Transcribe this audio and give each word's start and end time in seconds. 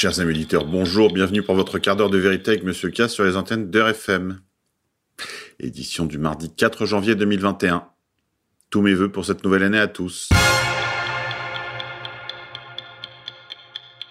Chers 0.00 0.20
amis 0.20 0.30
auditeurs, 0.30 0.64
bonjour, 0.64 1.12
bienvenue 1.12 1.42
pour 1.42 1.56
votre 1.56 1.80
quart 1.80 1.96
d'heure 1.96 2.08
de 2.08 2.18
vérité 2.18 2.52
avec 2.52 2.62
Monsieur 2.62 2.88
K 2.88 3.08
sur 3.08 3.24
les 3.24 3.34
antennes 3.34 3.68
d'RFM. 3.68 4.40
Édition 5.58 6.06
du 6.06 6.18
mardi 6.18 6.54
4 6.54 6.86
janvier 6.86 7.16
2021. 7.16 7.84
Tous 8.70 8.80
mes 8.80 8.94
voeux 8.94 9.10
pour 9.10 9.24
cette 9.24 9.42
nouvelle 9.42 9.64
année 9.64 9.80
à 9.80 9.88
tous. 9.88 10.28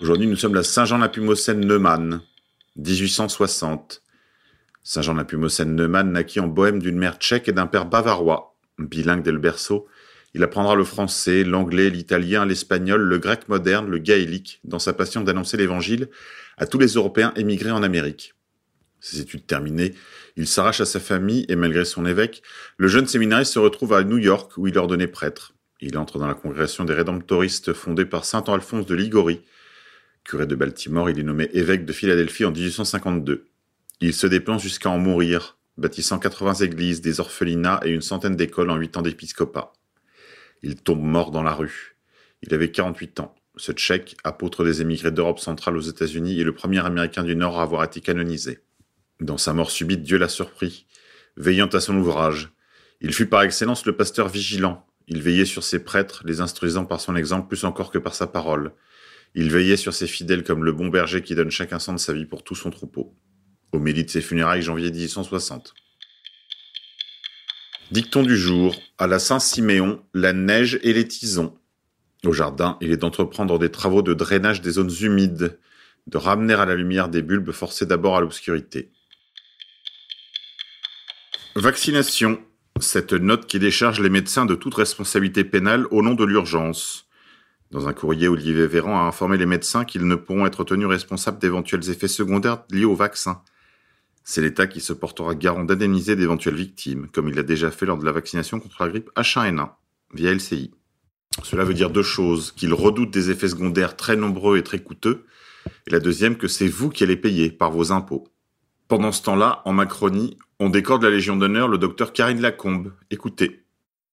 Aujourd'hui, 0.02 0.28
nous 0.28 0.36
sommes 0.36 0.58
à 0.58 0.64
Saint-Jean-la-Pumocène 0.64 1.66
Neumann, 1.66 2.20
1860. 2.76 4.02
Saint-Jean-la-Pumocène 4.84 5.74
Neumann 5.74 6.12
naquit 6.12 6.42
en 6.42 6.48
Bohème 6.48 6.82
d'une 6.82 6.98
mère 6.98 7.16
tchèque 7.16 7.48
et 7.48 7.54
d'un 7.54 7.66
père 7.66 7.86
bavarois. 7.86 8.58
Bilingue 8.78 9.24
dès 9.24 9.32
le 9.32 9.40
berceau, 9.40 9.88
il 10.38 10.44
apprendra 10.44 10.76
le 10.76 10.84
français, 10.84 11.44
l'anglais, 11.44 11.90
l'italien, 11.90 12.46
l'espagnol, 12.46 13.02
le 13.02 13.18
grec 13.18 13.50
moderne, 13.50 13.90
le 13.90 13.98
gaélique, 13.98 14.60
dans 14.64 14.78
sa 14.78 14.94
passion 14.94 15.22
d'annoncer 15.22 15.58
l'évangile 15.58 16.10
à 16.58 16.68
tous 16.68 16.78
les 16.78 16.94
Européens 16.94 17.34
émigrés 17.36 17.72
en 17.72 17.82
Amérique. 17.82 18.36
Ses 19.00 19.20
études 19.20 19.48
terminées, 19.48 19.96
il 20.36 20.46
s'arrache 20.46 20.80
à 20.80 20.86
sa 20.86 21.00
famille 21.00 21.48
et 21.50 21.56
malgré 21.56 21.86
son 21.86 22.06
évêque, 22.06 22.44
le 22.78 22.88
jeune 22.88 23.08
séminariste 23.08 23.54
se 23.54 23.58
retrouve 23.58 23.94
à 23.94 24.04
New 24.04 24.20
York 24.20 24.56
où 24.58 24.68
il 24.68 24.78
ordonné 24.78 25.08
prêtre. 25.08 25.56
Il 25.82 25.98
entre 25.98 26.20
dans 26.20 26.28
la 26.28 26.36
congrégation 26.36 26.86
des 26.86 26.94
rédemptoristes 26.94 27.74
fondée 27.74 28.06
par 28.06 28.24
saint 28.24 28.44
Alphonse 28.46 28.86
de 28.86 28.94
Ligorie. 28.94 29.42
Curé 30.24 30.46
de 30.46 30.54
Baltimore, 30.54 31.10
il 31.10 31.18
est 31.18 31.24
nommé 31.24 31.50
évêque 31.54 31.84
de 31.84 31.94
Philadelphie 31.94 32.46
en 32.46 32.52
1852. 32.52 33.46
Il 34.02 34.14
se 34.14 34.28
dépense 34.28 34.62
jusqu'à 34.62 34.92
en 34.92 35.00
mourir, 35.00 35.58
bâtissant 35.78 36.20
80 36.20 36.54
églises, 36.66 37.02
des 37.02 37.20
orphelinats 37.20 37.80
et 37.84 37.90
une 37.90 38.04
centaine 38.04 38.36
d'écoles 38.36 38.70
en 38.70 38.76
huit 38.76 38.96
ans 38.98 39.02
d'épiscopat. 39.02 39.74
Il 40.64 40.76
tombe 40.76 41.02
mort 41.02 41.32
dans 41.32 41.44
la 41.44 41.54
rue. 41.54 41.98
Il 42.42 42.54
avait 42.54 42.72
48 42.72 43.20
ans. 43.20 43.36
Ce 43.58 43.72
Tchèque, 43.72 44.16
apôtre 44.24 44.64
des 44.64 44.82
émigrés 44.82 45.12
d'Europe 45.12 45.40
centrale 45.40 45.78
aux 45.78 45.82
États-Unis, 45.82 46.40
est 46.40 46.44
le 46.44 46.54
premier 46.54 46.86
Américain 46.86 47.24
du 47.24 47.36
Nord 47.36 47.60
à 47.60 47.64
avoir 47.64 47.84
été 47.84 48.02
canonisé. 48.02 48.60
Dans 49.20 49.38
sa 49.38 49.54
mort 49.54 49.72
subite, 49.72 50.04
Dieu 50.04 50.18
l'a 50.18 50.30
surpris, 50.30 50.86
veillant 51.38 51.68
à 51.68 51.80
son 51.80 51.96
ouvrage. 51.98 52.52
Il 53.02 53.14
fut 53.14 53.26
par 53.26 53.42
excellence 53.42 53.86
le 53.86 53.96
pasteur 53.96 54.28
vigilant. 54.28 54.86
Il 55.08 55.22
veillait 55.22 55.46
sur 55.46 55.64
ses 55.64 55.84
prêtres, 55.84 56.22
les 56.26 56.42
instruisant 56.42 56.86
par 56.86 57.02
son 57.02 57.16
exemple 57.16 57.48
plus 57.48 57.64
encore 57.64 57.92
que 57.92 57.98
par 57.98 58.14
sa 58.14 58.28
parole. 58.28 58.74
Il 59.34 59.50
veillait 59.50 59.78
sur 59.78 59.94
ses 59.94 60.08
fidèles 60.08 60.44
comme 60.44 60.64
le 60.64 60.72
bon 60.72 60.88
berger 60.88 61.22
qui 61.22 61.36
donne 61.36 61.52
chaque 61.52 61.74
instant 61.74 61.94
de 61.94 62.00
sa 62.00 62.14
vie 62.14 62.26
pour 62.26 62.44
tout 62.44 62.56
son 62.56 62.70
troupeau. 62.70 63.16
Au 63.72 63.80
milieu 63.80 64.04
de 64.04 64.10
ses 64.10 64.22
funérailles, 64.22 64.62
janvier 64.62 64.92
1860. 64.92 65.74
Dicton 67.90 68.24
du 68.24 68.36
jour. 68.36 68.76
À 68.98 69.08
la 69.08 69.18
Saint-Siméon, 69.18 70.02
la 70.14 70.34
neige 70.34 70.78
et 70.84 70.92
les 70.92 71.08
tisons. 71.08 71.58
Au 72.26 72.34
jardin, 72.34 72.78
il 72.82 72.92
est 72.92 72.98
d'entreprendre 72.98 73.58
des 73.60 73.72
travaux 73.72 74.02
de 74.02 74.14
drainage 74.14 74.62
des 74.62 74.72
zones 74.72 74.92
humides, 75.00 75.58
de 76.08 76.18
ramener 76.18 76.54
à 76.54 76.66
la 76.66 76.76
lumière 76.76 77.08
des 77.08 77.22
bulbes 77.22 77.52
forcés 77.52 77.86
d'abord 77.86 78.18
à 78.18 78.22
l'obscurité. 78.22 78.92
Vaccination. 81.56 82.42
Cette 82.82 83.14
note 83.14 83.48
qui 83.48 83.58
décharge 83.58 84.02
les 84.02 84.10
médecins 84.10 84.46
de 84.46 84.56
toute 84.56 84.76
responsabilité 84.76 85.46
pénale 85.46 85.88
au 85.90 86.04
nom 86.04 86.14
de 86.14 86.26
l'urgence. 86.26 87.08
Dans 87.72 87.88
un 87.88 87.94
courrier, 87.94 88.28
Olivier 88.28 88.68
Véran 88.68 88.98
a 88.98 89.08
informé 89.08 89.38
les 89.38 89.46
médecins 89.46 89.86
qu'ils 89.86 90.08
ne 90.08 90.16
pourront 90.16 90.46
être 90.46 90.66
tenus 90.66 90.88
responsables 90.88 91.40
d'éventuels 91.40 91.90
effets 91.90 92.08
secondaires 92.10 92.64
liés 92.70 92.86
au 92.86 92.96
vaccin. 92.96 93.42
C'est 94.30 94.42
l'État 94.42 94.68
qui 94.68 94.82
se 94.82 94.92
portera 94.92 95.36
garant 95.36 95.64
d'indemniser 95.64 96.18
d'éventuelles 96.18 96.58
victimes, 96.58 97.08
comme 97.14 97.30
il 97.30 97.36
l'a 97.36 97.44
déjà 97.44 97.72
fait 97.72 97.86
lors 97.86 97.98
de 97.98 98.04
la 98.04 98.12
vaccination 98.12 98.60
contre 98.60 98.84
la 98.84 98.90
grippe 98.90 99.10
H1N1 99.16 99.70
via 100.14 100.34
LCI. 100.34 100.72
Cela 101.44 101.64
veut 101.64 101.74
dire 101.74 101.90
deux 101.90 102.04
choses, 102.04 102.52
qu'il 102.52 102.74
redoute 102.74 103.10
des 103.10 103.32
effets 103.32 103.48
secondaires 103.48 103.96
très 103.96 104.18
nombreux 104.18 104.58
et 104.58 104.64
très 104.64 104.80
coûteux, 104.80 105.24
et 105.88 105.92
la 105.92 106.02
deuxième 106.02 106.36
que 106.36 106.50
c'est 106.50 106.68
vous 106.68 106.90
qui 106.90 107.06
allez 107.06 107.16
payer 107.16 107.52
par 107.52 107.72
vos 107.72 107.94
impôts. 107.94 108.28
Pendant 108.90 109.14
ce 109.14 109.24
temps-là, 109.24 109.62
en 109.64 109.72
Macronie, 109.72 110.38
on 110.60 110.68
décorde 110.68 111.04
la 111.04 111.10
Légion 111.10 111.38
d'honneur 111.38 111.70
le 111.70 111.78
docteur 111.78 112.12
Karine 112.12 112.42
Lacombe. 112.42 112.92
Écoutez. 113.10 113.64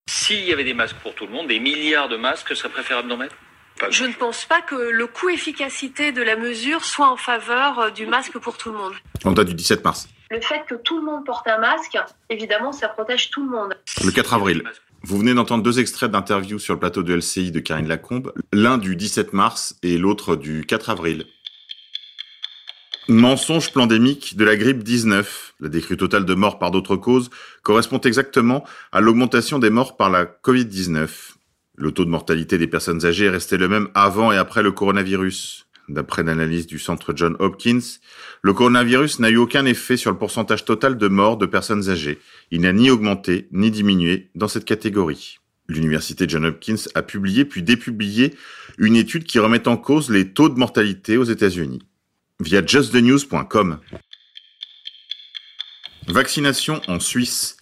S'il 0.08 0.44
y 0.44 0.52
avait 0.52 0.62
des 0.62 0.74
masques 0.74 0.98
pour 1.02 1.16
tout 1.16 1.26
le 1.26 1.32
monde, 1.32 1.48
des 1.48 1.58
milliards 1.58 2.08
de 2.08 2.16
masques, 2.16 2.54
serait 2.54 2.68
préférable 2.68 3.08
d'en 3.08 3.16
mettre? 3.16 3.34
Je 3.90 4.04
ne 4.04 4.12
pense 4.12 4.44
pas 4.44 4.62
que 4.62 4.74
le 4.74 5.06
coût-efficacité 5.06 6.12
de 6.12 6.22
la 6.22 6.36
mesure 6.36 6.84
soit 6.84 7.08
en 7.08 7.16
faveur 7.16 7.78
euh, 7.78 7.90
du 7.90 8.06
masque 8.06 8.38
pour 8.38 8.56
tout 8.56 8.70
le 8.70 8.78
monde. 8.78 8.92
En 9.24 9.32
date 9.32 9.48
du 9.48 9.54
17 9.54 9.84
mars. 9.84 10.08
Le 10.30 10.40
fait 10.40 10.64
que 10.68 10.74
tout 10.74 10.98
le 10.98 11.04
monde 11.04 11.24
porte 11.24 11.46
un 11.48 11.58
masque, 11.58 11.98
évidemment, 12.30 12.72
ça 12.72 12.88
protège 12.88 13.30
tout 13.30 13.44
le 13.44 13.50
monde. 13.50 13.76
Le 14.04 14.10
4 14.10 14.34
avril. 14.34 14.62
Vous 15.02 15.18
venez 15.18 15.34
d'entendre 15.34 15.62
deux 15.62 15.80
extraits 15.80 16.10
d'interviews 16.10 16.58
sur 16.58 16.74
le 16.74 16.80
plateau 16.80 17.02
de 17.02 17.14
LCI 17.14 17.50
de 17.50 17.60
Karine 17.60 17.88
Lacombe, 17.88 18.32
l'un 18.52 18.78
du 18.78 18.96
17 18.96 19.34
mars 19.34 19.76
et 19.82 19.98
l'autre 19.98 20.34
du 20.34 20.64
4 20.64 20.90
avril. 20.90 21.26
Mensonge 23.08 23.70
pandémique 23.70 24.34
de 24.36 24.44
la 24.44 24.56
grippe 24.56 24.82
19. 24.82 25.54
La 25.60 25.68
décrue 25.68 25.98
totale 25.98 26.24
de 26.24 26.34
morts 26.34 26.58
par 26.58 26.70
d'autres 26.70 26.96
causes 26.96 27.28
correspond 27.62 27.98
exactement 27.98 28.64
à 28.92 29.02
l'augmentation 29.02 29.58
des 29.58 29.68
morts 29.68 29.98
par 29.98 30.08
la 30.08 30.24
Covid-19. 30.24 31.33
Le 31.76 31.90
taux 31.90 32.04
de 32.04 32.10
mortalité 32.10 32.56
des 32.56 32.68
personnes 32.68 33.04
âgées 33.04 33.24
est 33.24 33.30
resté 33.30 33.56
le 33.56 33.68
même 33.68 33.88
avant 33.94 34.30
et 34.30 34.36
après 34.36 34.62
le 34.62 34.70
coronavirus. 34.70 35.66
D'après 35.88 36.22
l'analyse 36.22 36.66
du 36.66 36.78
centre 36.78 37.12
John 37.14 37.36
Hopkins, 37.40 37.80
le 38.42 38.52
coronavirus 38.52 39.18
n'a 39.18 39.28
eu 39.28 39.36
aucun 39.36 39.66
effet 39.66 39.96
sur 39.96 40.10
le 40.10 40.16
pourcentage 40.16 40.64
total 40.64 40.96
de 40.96 41.08
morts 41.08 41.36
de 41.36 41.46
personnes 41.46 41.90
âgées. 41.90 42.20
Il 42.50 42.62
n'a 42.62 42.72
ni 42.72 42.90
augmenté 42.90 43.48
ni 43.52 43.70
diminué 43.70 44.30
dans 44.34 44.48
cette 44.48 44.64
catégorie. 44.64 45.40
L'université 45.68 46.26
John 46.28 46.46
Hopkins 46.46 46.88
a 46.94 47.02
publié 47.02 47.44
puis 47.44 47.62
dépublié 47.62 48.34
une 48.78 48.96
étude 48.96 49.24
qui 49.24 49.38
remet 49.38 49.66
en 49.66 49.76
cause 49.76 50.10
les 50.10 50.32
taux 50.32 50.48
de 50.48 50.58
mortalité 50.58 51.16
aux 51.16 51.24
États-Unis 51.24 51.80
via 52.40 52.64
justthenews.com. 52.64 53.78
Vaccination 56.08 56.80
en 56.86 57.00
Suisse. 57.00 57.56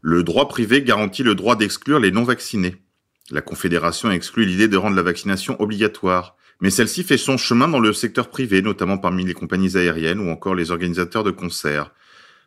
Le 0.00 0.22
droit 0.24 0.48
privé 0.48 0.82
garantit 0.82 1.22
le 1.22 1.34
droit 1.34 1.56
d'exclure 1.56 2.00
les 2.00 2.10
non 2.10 2.24
vaccinés. 2.24 2.81
La 3.30 3.40
Confédération 3.40 4.10
exclut 4.10 4.44
l'idée 4.44 4.68
de 4.68 4.76
rendre 4.76 4.96
la 4.96 5.02
vaccination 5.02 5.60
obligatoire, 5.60 6.36
mais 6.60 6.70
celle-ci 6.70 7.04
fait 7.04 7.16
son 7.16 7.36
chemin 7.36 7.68
dans 7.68 7.78
le 7.78 7.92
secteur 7.92 8.28
privé, 8.28 8.62
notamment 8.62 8.98
parmi 8.98 9.24
les 9.24 9.34
compagnies 9.34 9.76
aériennes 9.76 10.20
ou 10.20 10.30
encore 10.30 10.54
les 10.54 10.70
organisateurs 10.70 11.22
de 11.24 11.30
concerts. 11.30 11.92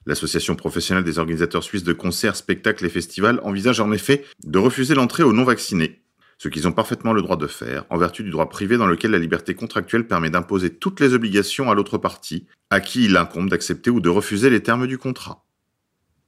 L'association 0.06 0.56
professionnelle 0.56 1.04
des 1.04 1.18
organisateurs 1.18 1.64
suisses 1.64 1.84
de 1.84 1.94
concerts, 1.94 2.36
spectacles 2.36 2.86
et 2.86 2.90
festivals 2.90 3.40
envisage 3.44 3.80
en 3.80 3.92
effet 3.92 4.26
de 4.44 4.60
refuser 4.60 4.96
l'entrée 4.96 5.24
aux 5.24 5.34
non-vaccinés, 5.34 6.04
ce 6.38 6.50
qu'ils 6.50 6.68
ont 6.68 6.74
parfaitement 6.74 7.14
le 7.14 7.22
droit 7.22 7.38
de 7.38 7.48
faire, 7.48 7.86
en 7.90 7.98
vertu 7.98 8.24
du 8.24 8.30
droit 8.30 8.50
privé 8.50 8.78
dans 8.78 8.86
lequel 8.86 9.12
la 9.12 9.18
liberté 9.18 9.56
contractuelle 9.56 10.08
permet 10.08 10.30
d'imposer 10.30 10.70
toutes 10.70 11.00
les 11.00 11.14
obligations 11.14 11.72
à 11.72 11.74
l'autre 11.74 11.98
partie, 11.98 12.46
à 12.70 12.82
qui 12.82 13.06
il 13.06 13.18
incombe 13.18 13.50
d'accepter 13.50 13.90
ou 13.90 14.02
de 14.02 14.10
refuser 14.10 14.50
les 14.50 14.62
termes 14.62 14.88
du 14.88 14.98
contrat. 14.98 15.46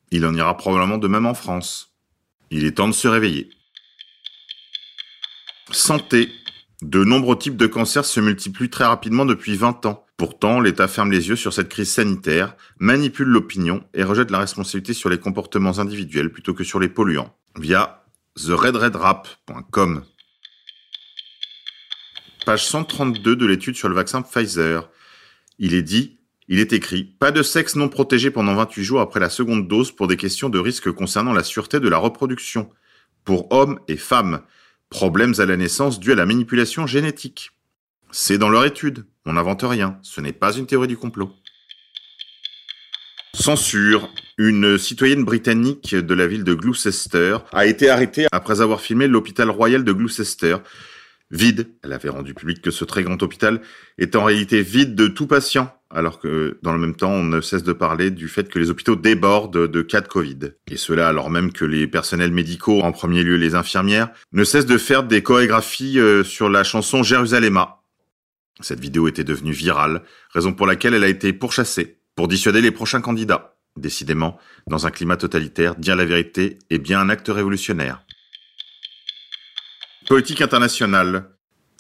Il 0.10 0.26
en 0.26 0.34
ira 0.34 0.56
probablement 0.56 0.98
de 0.98 1.08
même 1.08 1.26
en 1.26 1.34
France. 1.34 1.94
Il 2.50 2.66
est 2.66 2.78
temps 2.78 2.88
de 2.88 2.94
se 2.94 3.10
réveiller. 3.10 3.50
Santé. 5.72 6.32
De 6.82 7.04
nombreux 7.04 7.38
types 7.38 7.58
de 7.58 7.68
cancers 7.68 8.06
se 8.06 8.20
multiplient 8.20 8.70
très 8.70 8.86
rapidement 8.86 9.26
depuis 9.26 9.56
20 9.56 9.86
ans. 9.86 10.06
Pourtant, 10.16 10.60
l'État 10.60 10.88
ferme 10.88 11.12
les 11.12 11.30
yeux 11.30 11.36
sur 11.36 11.54
cette 11.54 11.70
crise 11.70 11.92
sanitaire, 11.92 12.56
manipule 12.80 13.28
l'opinion 13.28 13.84
et 13.94 14.04
rejette 14.04 14.32
la 14.32 14.40
responsabilité 14.40 14.94
sur 14.94 15.10
les 15.10 15.20
comportements 15.20 15.80
individuels 15.80 16.32
plutôt 16.32 16.54
que 16.54 16.64
sur 16.64 16.80
les 16.80 16.90
polluants, 16.90 17.36
via 17.56 18.04
theredredrap.com. 18.36 20.04
Page 22.46 22.66
132 22.66 23.36
de 23.36 23.46
l'étude 23.46 23.76
sur 23.76 23.90
le 23.90 23.96
vaccin 23.96 24.22
Pfizer. 24.22 24.90
Il 25.60 25.74
est 25.74 25.82
dit, 25.84 26.18
il 26.48 26.60
est 26.60 26.74
écrit, 26.74 27.04
pas 27.04 27.32
de 27.32 27.44
sexe 27.44 27.76
non 27.76 27.90
protégé 27.90 28.32
pendant 28.32 28.56
28 28.56 28.84
jours 28.84 29.02
après 29.02 29.20
la 29.20 29.30
seconde 29.30 29.68
dose 29.68 29.92
pour 29.92 30.08
des 30.08 30.18
questions 30.18 30.50
de 30.50 30.60
risque 30.60 30.92
concernant 30.92 31.34
la 31.34 31.44
sûreté 31.44 31.80
de 31.80 31.90
la 31.90 31.98
reproduction, 31.98 32.70
pour 33.26 33.52
hommes 33.52 33.80
et 33.88 33.98
femmes, 33.98 34.42
Problèmes 34.90 35.34
à 35.40 35.46
la 35.46 35.58
naissance 35.58 36.00
dus 36.00 36.14
à 36.14 36.16
la 36.16 36.26
manipulation 36.26 36.88
génétique. 36.88 37.52
C'est 38.12 38.38
dans 38.38 38.50
leur 38.50 38.66
étude, 38.66 39.06
on 39.26 39.34
n'invente 39.34 39.64
rien, 39.64 40.00
ce 40.02 40.22
n'est 40.22 40.34
pas 40.34 40.54
une 40.54 40.66
théorie 40.66 40.88
du 40.88 40.98
complot. 40.98 41.34
Censure. 43.34 44.10
Une 44.40 44.78
citoyenne 44.78 45.24
britannique 45.24 45.96
de 45.96 46.14
la 46.14 46.28
ville 46.28 46.44
de 46.44 46.54
Gloucester 46.54 47.38
a 47.54 47.66
été 47.66 47.90
arrêtée 47.90 48.28
après 48.32 48.62
avoir 48.62 48.82
filmé 48.82 49.08
l'hôpital 49.08 49.50
royal 49.50 49.84
de 49.84 49.92
Gloucester. 49.92 50.58
Vide. 51.32 51.70
Elle 51.84 51.94
avait 51.94 52.10
rendu 52.10 52.34
public 52.34 52.62
que 52.62 52.72
ce 52.72 52.86
très 52.86 53.04
grand 53.04 53.22
hôpital 53.22 53.62
est 53.98 54.16
en 54.16 54.24
réalité 54.24 54.62
vide 54.62 54.96
de 54.96 55.08
tout 55.08 55.28
patient 55.28 55.72
alors 55.90 56.20
que 56.20 56.60
dans 56.64 56.74
le 56.74 56.80
même 56.80 56.96
temps, 56.96 57.12
on 57.12 57.24
ne 57.24 57.42
cesse 57.42 57.64
de 57.64 57.74
parler 57.74 58.12
du 58.12 58.28
fait 58.28 58.50
que 58.50 58.60
les 58.60 58.70
hôpitaux 58.70 58.96
débordent 58.96 59.68
de 59.68 59.82
cas 59.82 60.02
de 60.02 60.08
Covid. 60.08 60.40
Et 60.70 60.78
cela 60.78 61.08
alors 61.08 61.30
même 61.30 61.52
que 61.52 61.66
les 61.66 61.88
personnels 61.88 62.32
médicaux, 62.32 62.82
en 62.82 62.92
premier 62.92 63.24
lieu 63.24 63.38
les 63.38 63.56
infirmières, 63.56 64.10
ne 64.34 64.44
cessent 64.44 64.66
de 64.66 64.78
faire 64.78 65.04
des 65.04 65.24
chorégraphies 65.24 66.00
euh, 66.00 66.24
sur 66.24 66.50
la 66.50 66.64
chanson 66.64 67.04
Jérusalemma. 67.04 67.82
Cette 68.60 68.80
vidéo 68.80 69.08
était 69.08 69.24
devenue 69.24 69.52
virale, 69.52 70.04
raison 70.34 70.52
pour 70.52 70.68
laquelle 70.68 70.94
elle 70.94 71.04
a 71.04 71.10
été 71.10 71.32
pourchassée, 71.32 72.00
pour 72.16 72.28
dissuader 72.28 72.62
les 72.62 72.72
prochains 72.72 73.02
candidats. 73.02 73.56
Décidément, 73.78 74.40
dans 74.66 74.88
un 74.88 74.92
climat 74.92 75.18
totalitaire, 75.18 75.76
dire 75.76 75.96
la 75.96 76.06
vérité 76.06 76.58
est 76.72 76.80
bien 76.80 77.00
un 77.00 77.10
acte 77.10 77.28
révolutionnaire. 77.28 78.04
Politique 80.08 80.42
internationale. 80.42 81.32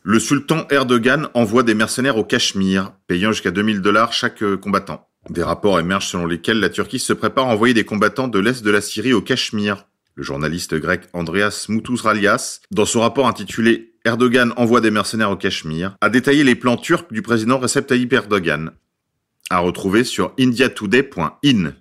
Le 0.04 0.20
sultan 0.20 0.68
Erdogan 0.70 1.30
envoie 1.34 1.64
des 1.64 1.74
mercenaires 1.74 2.18
au 2.18 2.26
Cachemire, 2.26 2.92
payant 3.08 3.32
jusqu'à 3.32 3.52
2000 3.52 3.80
dollars 3.80 4.12
chaque 4.12 4.44
euh, 4.44 4.58
combattant. 4.58 5.08
Des 5.30 5.44
rapports 5.44 5.80
émergent 5.80 6.10
selon 6.10 6.26
lesquels 6.26 6.60
la 6.60 6.70
Turquie 6.70 7.00
se 7.00 7.14
prépare 7.14 7.48
à 7.48 7.54
envoyer 7.54 7.74
des 7.74 7.86
combattants 7.86 8.28
de 8.28 8.38
l'Est 8.40 8.66
de 8.66 8.70
la 8.72 8.82
Syrie 8.82 9.14
au 9.14 9.22
Cachemire. 9.22 9.86
Le 10.16 10.24
journaliste 10.24 10.76
grec 10.76 11.04
Andreas 11.14 11.68
Moutouzralias, 11.70 12.60
dans 12.70 12.84
son 12.84 13.00
rapport 13.00 13.30
intitulé 13.30 13.94
Erdogan 14.04 14.52
envoie 14.58 14.82
des 14.82 14.92
mercenaires 14.92 15.32
au 15.32 15.38
Cachemire, 15.38 15.96
a 16.02 16.10
détaillé 16.10 16.44
les 16.44 16.56
plans 16.56 16.76
turcs 16.76 17.12
du 17.12 17.22
président 17.22 17.60
Recep 17.60 17.88
Tayyip 17.88 18.12
Erdogan. 18.12 18.72
À 19.50 19.60
retrouver 19.60 20.04
sur 20.04 20.34
indiatoday.in. 20.38 21.72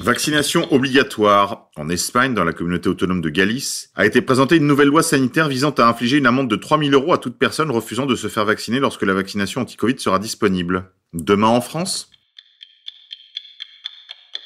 Vaccination 0.00 0.72
obligatoire. 0.72 1.70
En 1.74 1.88
Espagne, 1.88 2.32
dans 2.32 2.44
la 2.44 2.52
communauté 2.52 2.88
autonome 2.88 3.20
de 3.20 3.30
Galice, 3.30 3.90
a 3.96 4.06
été 4.06 4.22
présentée 4.22 4.54
une 4.54 4.66
nouvelle 4.68 4.86
loi 4.86 5.02
sanitaire 5.02 5.48
visant 5.48 5.72
à 5.72 5.88
infliger 5.88 6.18
une 6.18 6.26
amende 6.26 6.48
de 6.48 6.54
3000 6.54 6.94
euros 6.94 7.12
à 7.12 7.18
toute 7.18 7.36
personne 7.36 7.72
refusant 7.72 8.06
de 8.06 8.14
se 8.14 8.28
faire 8.28 8.44
vacciner 8.44 8.78
lorsque 8.78 9.02
la 9.02 9.12
vaccination 9.12 9.62
anti-Covid 9.62 9.98
sera 9.98 10.20
disponible. 10.20 10.92
Demain 11.14 11.48
en 11.48 11.60
France? 11.60 12.12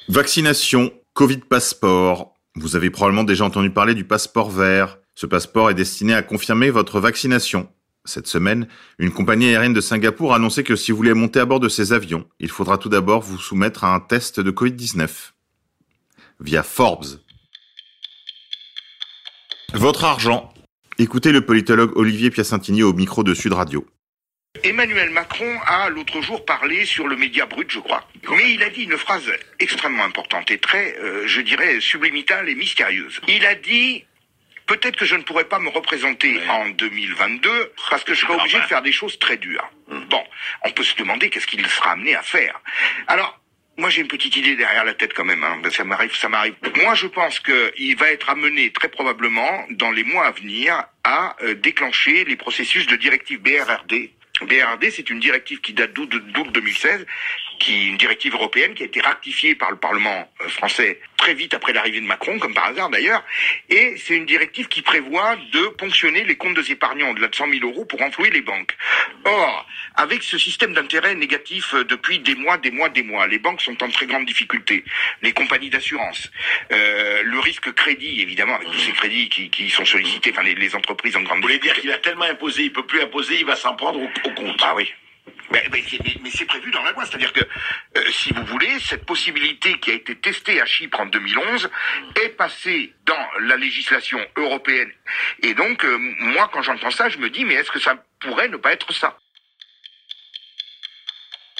Vaccination, 0.08 0.90
Covid 1.12 1.40
passeport. 1.50 2.32
Vous 2.54 2.74
avez 2.74 2.88
probablement 2.88 3.24
déjà 3.24 3.44
entendu 3.44 3.68
parler 3.68 3.94
du 3.94 4.04
passeport 4.04 4.50
vert. 4.50 4.96
Ce 5.14 5.26
passeport 5.26 5.68
est 5.68 5.74
destiné 5.74 6.14
à 6.14 6.22
confirmer 6.22 6.70
votre 6.70 6.98
vaccination. 6.98 7.68
Cette 8.06 8.26
semaine, 8.26 8.68
une 8.98 9.12
compagnie 9.12 9.48
aérienne 9.48 9.74
de 9.74 9.82
Singapour 9.82 10.32
a 10.32 10.36
annoncé 10.36 10.64
que 10.64 10.76
si 10.76 10.92
vous 10.92 10.96
voulez 10.96 11.12
monter 11.12 11.40
à 11.40 11.44
bord 11.44 11.60
de 11.60 11.68
ses 11.68 11.92
avions, 11.92 12.26
il 12.40 12.48
faudra 12.48 12.78
tout 12.78 12.88
d'abord 12.88 13.20
vous 13.20 13.38
soumettre 13.38 13.84
à 13.84 13.94
un 13.94 14.00
test 14.00 14.40
de 14.40 14.50
Covid-19 14.50 15.31
via 16.42 16.62
Forbes. 16.62 17.20
Votre 19.74 20.04
argent. 20.04 20.52
Écoutez 20.98 21.32
le 21.32 21.44
politologue 21.44 21.96
Olivier 21.96 22.30
Piacentini 22.30 22.82
au 22.82 22.92
micro 22.92 23.24
de 23.24 23.32
Sud 23.34 23.52
Radio. 23.52 23.86
Emmanuel 24.62 25.10
Macron 25.10 25.58
a 25.66 25.88
l'autre 25.88 26.20
jour 26.20 26.44
parlé 26.44 26.84
sur 26.84 27.08
le 27.08 27.16
média 27.16 27.46
brut, 27.46 27.70
je 27.70 27.78
crois. 27.78 28.06
Mais 28.30 28.52
il 28.52 28.62
a 28.62 28.68
dit 28.68 28.82
une 28.82 28.98
phrase 28.98 29.32
extrêmement 29.58 30.04
importante 30.04 30.50
et 30.50 30.58
très, 30.58 30.96
euh, 30.98 31.26
je 31.26 31.40
dirais, 31.40 31.80
sublimitale 31.80 32.48
et 32.48 32.54
mystérieuse. 32.54 33.20
Il 33.28 33.46
a 33.46 33.54
dit 33.54 34.04
Peut-être 34.66 34.96
que 34.96 35.04
je 35.04 35.16
ne 35.16 35.22
pourrais 35.22 35.44
pas 35.44 35.58
me 35.58 35.68
représenter 35.68 36.40
en 36.48 36.68
2022 36.70 37.72
parce 37.90 38.04
que 38.04 38.14
je 38.14 38.20
serai 38.20 38.34
obligé 38.34 38.58
de 38.58 38.64
faire 38.64 38.82
des 38.82 38.92
choses 38.92 39.18
très 39.18 39.36
dures. 39.36 39.68
Bon, 40.08 40.22
on 40.64 40.70
peut 40.70 40.84
se 40.84 40.96
demander 40.96 41.30
qu'est-ce 41.30 41.46
qu'il 41.46 41.66
sera 41.66 41.92
amené 41.92 42.14
à 42.14 42.22
faire. 42.22 42.60
Alors, 43.08 43.41
moi, 43.78 43.88
j'ai 43.88 44.02
une 44.02 44.08
petite 44.08 44.36
idée 44.36 44.54
derrière 44.54 44.84
la 44.84 44.94
tête 44.94 45.14
quand 45.14 45.24
même. 45.24 45.42
Hein. 45.42 45.60
Ça 45.70 45.84
m'arrive, 45.84 46.14
ça 46.14 46.28
m'arrive. 46.28 46.54
Moi, 46.82 46.94
je 46.94 47.06
pense 47.06 47.40
qu'il 47.40 47.96
va 47.96 48.10
être 48.10 48.28
amené 48.28 48.70
très 48.70 48.88
probablement 48.88 49.66
dans 49.70 49.90
les 49.90 50.04
mois 50.04 50.26
à 50.26 50.30
venir 50.30 50.84
à 51.04 51.36
euh, 51.42 51.54
déclencher 51.54 52.24
les 52.24 52.36
processus 52.36 52.86
de 52.86 52.96
directive 52.96 53.40
BRRD. 53.40 54.10
BRRD, 54.42 54.90
c'est 54.90 55.08
une 55.08 55.20
directive 55.20 55.60
qui 55.60 55.72
date 55.72 55.92
d'août 55.92 56.10
2016 56.52 57.06
qui 57.62 57.74
est 57.74 57.86
une 57.86 57.96
directive 57.96 58.34
européenne 58.34 58.74
qui 58.74 58.82
a 58.82 58.86
été 58.86 59.00
ratifiée 59.00 59.54
par 59.54 59.70
le 59.70 59.76
Parlement 59.76 60.28
euh, 60.40 60.48
français 60.48 61.00
très 61.16 61.34
vite 61.34 61.54
après 61.54 61.72
l'arrivée 61.72 62.00
de 62.00 62.06
Macron, 62.06 62.40
comme 62.40 62.52
par 62.52 62.66
hasard 62.66 62.90
d'ailleurs, 62.90 63.22
et 63.68 63.94
c'est 63.96 64.16
une 64.16 64.26
directive 64.26 64.66
qui 64.66 64.82
prévoit 64.82 65.36
de 65.52 65.68
ponctionner 65.68 66.24
les 66.24 66.34
comptes 66.34 66.56
des 66.56 66.72
épargnants 66.72 67.10
au-delà 67.10 67.28
de 67.28 67.34
100 67.36 67.48
000 67.60 67.64
euros 67.64 67.84
pour 67.84 68.02
enflouer 68.02 68.30
les 68.30 68.40
banques. 68.40 68.76
Or, 69.24 69.64
avec 69.94 70.24
ce 70.24 70.36
système 70.36 70.74
d'intérêt 70.74 71.14
négatif 71.14 71.74
euh, 71.74 71.84
depuis 71.84 72.18
des 72.18 72.34
mois, 72.34 72.58
des 72.58 72.72
mois, 72.72 72.88
des 72.88 73.04
mois, 73.04 73.28
les 73.28 73.38
banques 73.38 73.62
sont 73.62 73.80
en 73.84 73.88
très 73.90 74.06
grande 74.06 74.24
difficulté, 74.24 74.84
les 75.22 75.32
compagnies 75.32 75.70
d'assurance, 75.70 76.32
euh, 76.72 77.22
le 77.22 77.38
risque 77.38 77.72
crédit, 77.72 78.20
évidemment, 78.20 78.56
avec 78.56 78.72
tous 78.72 78.80
ces 78.80 78.92
crédits 78.92 79.28
qui, 79.28 79.48
qui 79.50 79.70
sont 79.70 79.84
sollicités, 79.84 80.32
enfin 80.32 80.42
les, 80.42 80.56
les 80.56 80.74
entreprises 80.74 81.16
en 81.16 81.22
grande 81.22 81.36
Vous 81.36 81.42
voulez 81.42 81.60
dire 81.60 81.74
qu'il 81.74 81.92
a 81.92 81.98
tellement 81.98 82.24
imposé, 82.24 82.64
il 82.64 82.72
peut 82.72 82.86
plus 82.86 83.00
imposer, 83.00 83.36
il 83.38 83.46
va 83.46 83.54
s'en 83.54 83.76
prendre 83.76 84.00
au, 84.00 84.08
au 84.24 84.30
compte. 84.34 84.60
Ah 84.60 84.74
oui. 84.74 84.92
Mais, 85.50 85.62
c'est 86.34 86.44
prévu 86.46 86.70
dans 86.70 86.82
la 86.82 86.92
loi, 86.92 87.04
c'est-à-dire 87.04 87.32
que, 87.32 87.40
euh, 87.40 88.00
si 88.10 88.32
vous 88.32 88.44
voulez, 88.46 88.78
cette 88.80 89.04
possibilité 89.04 89.78
qui 89.80 89.90
a 89.90 89.94
été 89.94 90.16
testée 90.16 90.60
à 90.60 90.66
Chypre 90.66 91.00
en 91.00 91.06
2011 91.06 91.68
est 92.24 92.30
passée 92.30 92.94
dans 93.04 93.40
la 93.40 93.56
législation 93.56 94.18
européenne. 94.36 94.90
Et 95.42 95.54
donc, 95.54 95.84
euh, 95.84 95.98
moi, 95.98 96.48
quand 96.52 96.62
j'entends 96.62 96.90
ça, 96.90 97.08
je 97.08 97.18
me 97.18 97.28
dis, 97.28 97.44
mais 97.44 97.54
est-ce 97.54 97.70
que 97.70 97.80
ça 97.80 98.02
pourrait 98.20 98.48
ne 98.48 98.56
pas 98.56 98.72
être 98.72 98.92
ça? 98.92 99.18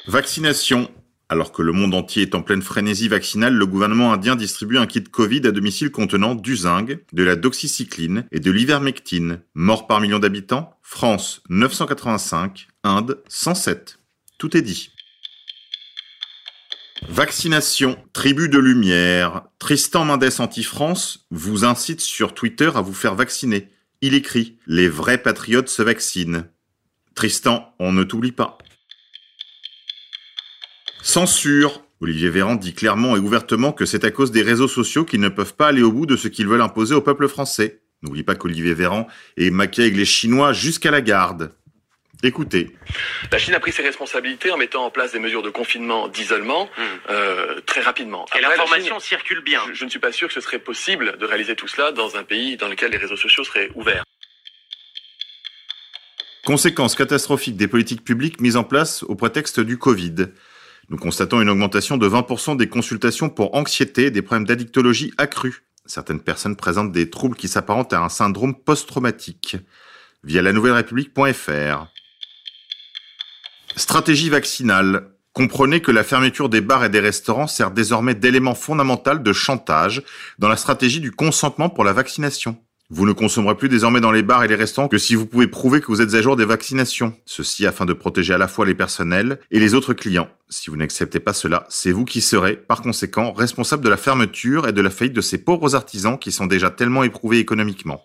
Vaccination. 0.07 0.93
Alors 1.29 1.53
que 1.53 1.63
le 1.63 1.73
monde 1.73 1.95
entier 1.95 2.23
est 2.23 2.35
en 2.35 2.43
pleine 2.43 2.61
frénésie 2.61 3.09
vaccinale, 3.09 3.55
le 3.55 3.65
gouvernement 3.65 4.13
indien 4.13 4.37
distribue 4.37 4.77
un 4.77 4.87
kit 4.87 5.03
Covid 5.03 5.47
à 5.47 5.51
domicile 5.51 5.91
contenant 5.91 6.35
du 6.35 6.57
zinc, 6.57 6.99
de 7.13 7.23
la 7.23 7.37
doxycycline 7.37 8.27
et 8.33 8.41
de 8.41 8.51
l'ivermectine. 8.51 9.41
Mort 9.55 9.87
par 9.87 10.01
million 10.01 10.19
d'habitants 10.19 10.79
France 10.83 11.43
985, 11.49 12.69
Inde 12.85 13.23
107. 13.29 14.01
Tout 14.39 14.57
est 14.57 14.63
dit. 14.63 14.91
Vaccination, 17.09 17.97
tribu 18.13 18.49
de 18.49 18.59
lumière. 18.59 19.43
Tristan 19.61 20.05
Mendes 20.05 20.41
Anti-France 20.41 21.27
vous 21.31 21.65
incite 21.65 22.01
sur 22.01 22.35
Twitter 22.35 22.71
à 22.75 22.81
vous 22.81 22.93
faire 22.93 23.15
vacciner. 23.15 23.69
Il 24.01 24.15
écrit 24.15 24.59
Les 24.67 24.89
vrais 24.89 25.19
patriotes 25.19 25.69
se 25.69 25.83
vaccinent. 25.83 26.49
Tristan, 27.15 27.73
on 27.79 27.93
ne 27.93 28.03
t'oublie 28.03 28.33
pas. 28.33 28.59
Censure. 31.03 31.85
Olivier 32.01 32.31
Véran 32.31 32.57
dit 32.57 32.75
clairement 32.75 33.15
et 33.15 33.21
ouvertement 33.21 33.73
que 33.73 33.87
c'est 33.87 34.05
à 34.05 34.11
cause 34.11 34.33
des 34.33 34.43
réseaux 34.43 34.67
sociaux 34.67 35.05
qu'ils 35.05 35.21
ne 35.21 35.29
peuvent 35.29 35.55
pas 35.55 35.69
aller 35.69 35.83
au 35.83 35.93
bout 35.93 36.07
de 36.07 36.17
ce 36.17 36.27
qu'ils 36.27 36.49
veulent 36.49 36.63
imposer 36.63 36.97
au 36.97 37.01
peuple 37.01 37.29
français. 37.29 37.85
N'oublie 38.03 38.25
pas 38.25 38.35
qu'Olivier 38.35 38.75
Véran 38.75 39.07
est 39.37 39.51
maquillé 39.51 39.87
avec 39.87 39.97
les 39.97 40.05
Chinois 40.05 40.53
jusqu'à 40.53 40.91
la 40.91 41.01
garde. 41.01 41.53
Écoutez. 42.25 42.71
La 43.33 43.39
Chine 43.39 43.55
a 43.55 43.61
pris 43.61 43.73
ses 43.73 43.83
responsabilités 43.83 44.51
en 44.53 44.57
mettant 44.57 44.85
en 44.85 44.91
place 44.91 45.13
des 45.13 45.19
mesures 45.19 45.43
de 45.43 45.51
confinement, 45.51 46.07
d'isolement, 46.09 46.69
euh, 47.11 47.61
très 47.67 47.81
rapidement. 47.81 48.27
Et 48.35 48.39
Après, 48.45 48.57
l'information 48.57 49.01
Chine- 49.01 49.19
circule 49.19 49.41
bien. 49.43 49.61
je, 49.69 49.75
je 49.75 49.85
ne 49.85 49.91
suis 49.91 49.99
pas 49.99 50.13
sûr 50.13 50.29
que 50.29 50.35
ce 50.35 50.41
serait 50.41 50.61
possible 50.61 51.19
de 51.19 51.27
réaliser 51.27 51.57
tout 51.57 51.67
cela 51.69 51.91
dans 51.91 52.17
un 52.17 52.23
pays 52.23 52.57
dans 52.57 52.69
lequel 52.69 52.93
les 52.93 52.97
réseaux 52.99 53.17
sociaux 53.17 53.43
seraient 53.45 53.71
ouverts. 53.75 54.05
Conséquences 56.45 56.95
catastrophiques 56.97 57.57
des 57.57 57.69
politiques 57.69 58.05
publiques 58.05 58.41
mises 58.41 58.57
en 58.57 58.65
place 58.65 59.03
au 59.05 59.15
prétexte 59.15 59.61
du 59.61 59.79
Covid. 59.79 60.15
Nous 60.89 60.97
constatons 60.99 61.41
une 61.41 61.49
augmentation 61.49 61.97
de 61.97 62.09
20% 62.09 62.57
des 62.57 62.69
consultations 62.69 63.31
pour 63.31 63.55
anxiété 63.55 64.07
et 64.07 64.11
des 64.11 64.23
problèmes 64.23 64.47
d'addictologie 64.47 65.13
accrus. 65.19 65.63
Certaines 65.87 66.21
personnes 66.21 66.57
présentent 66.57 66.93
des 66.93 67.11
troubles 67.11 67.37
qui 67.37 67.49
s'apparentent 67.49 67.93
à 67.93 68.01
un 68.01 68.09
syndrome 68.09 68.55
post-traumatique. 68.61 69.57
Via 70.25 70.43
la 70.43 70.53
nouvelle 70.53 70.73
république.fr. 70.73 71.87
Stratégie 73.77 74.29
vaccinale. 74.29 75.09
Comprenez 75.33 75.81
que 75.81 75.91
la 75.91 76.05
fermeture 76.05 76.51
des 76.51 76.61
bars 76.61 76.85
et 76.85 76.91
des 76.91 77.01
restaurants 77.01 77.47
sert 77.47 77.71
désormais 77.71 78.15
d'élément 78.15 78.55
fondamental 78.55 79.23
de 79.23 79.33
chantage 79.33 80.03
dans 80.39 80.49
la 80.49 80.57
stratégie 80.57 81.01
du 81.01 81.11
consentement 81.11 81.71
pour 81.71 81.85
la 81.85 81.95
vaccination. 81.95 82.59
Vous 82.91 83.07
ne 83.07 83.13
consommerez 83.13 83.57
plus 83.57 83.71
désormais 83.71 84.03
dans 84.03 84.13
les 84.13 84.23
bars 84.23 84.45
et 84.45 84.49
les 84.49 84.55
restaurants 84.55 84.89
que 84.89 84.99
si 84.99 85.15
vous 85.15 85.25
pouvez 85.25 85.47
prouver 85.47 85.81
que 85.81 85.87
vous 85.87 86.03
êtes 86.03 86.13
à 86.13 86.21
jour 86.21 86.37
des 86.37 86.45
vaccinations. 86.45 87.17
Ceci 87.25 87.65
afin 87.65 87.87
de 87.87 87.95
protéger 87.95 88.35
à 88.35 88.39
la 88.39 88.49
fois 88.49 88.67
les 88.67 88.75
personnels 88.75 89.41
et 89.51 89.59
les 89.59 89.73
autres 89.73 89.95
clients. 89.95 90.29
Si 90.51 90.69
vous 90.69 90.77
n'acceptez 90.77 91.19
pas 91.19 91.33
cela, 91.33 91.65
c'est 91.71 91.93
vous 91.93 92.05
qui 92.05 92.21
serez, 92.21 92.57
par 92.57 92.83
conséquent, 92.83 93.33
responsable 93.33 93.83
de 93.83 93.89
la 93.89 93.97
fermeture 93.97 94.69
et 94.69 94.73
de 94.75 94.83
la 94.83 94.91
faillite 94.91 95.15
de 95.15 95.23
ces 95.23 95.39
pauvres 95.39 95.75
artisans 95.75 96.19
qui 96.19 96.31
sont 96.31 96.45
déjà 96.45 96.69
tellement 96.69 97.05
éprouvés 97.05 97.39
économiquement. 97.39 98.05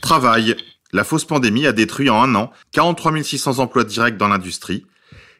Travail. 0.00 0.56
La 0.94 1.02
fausse 1.02 1.24
pandémie 1.24 1.66
a 1.66 1.72
détruit 1.72 2.08
en 2.08 2.22
un 2.22 2.36
an 2.36 2.52
43 2.70 3.20
600 3.24 3.58
emplois 3.58 3.82
directs 3.82 4.16
dans 4.16 4.28
l'industrie 4.28 4.86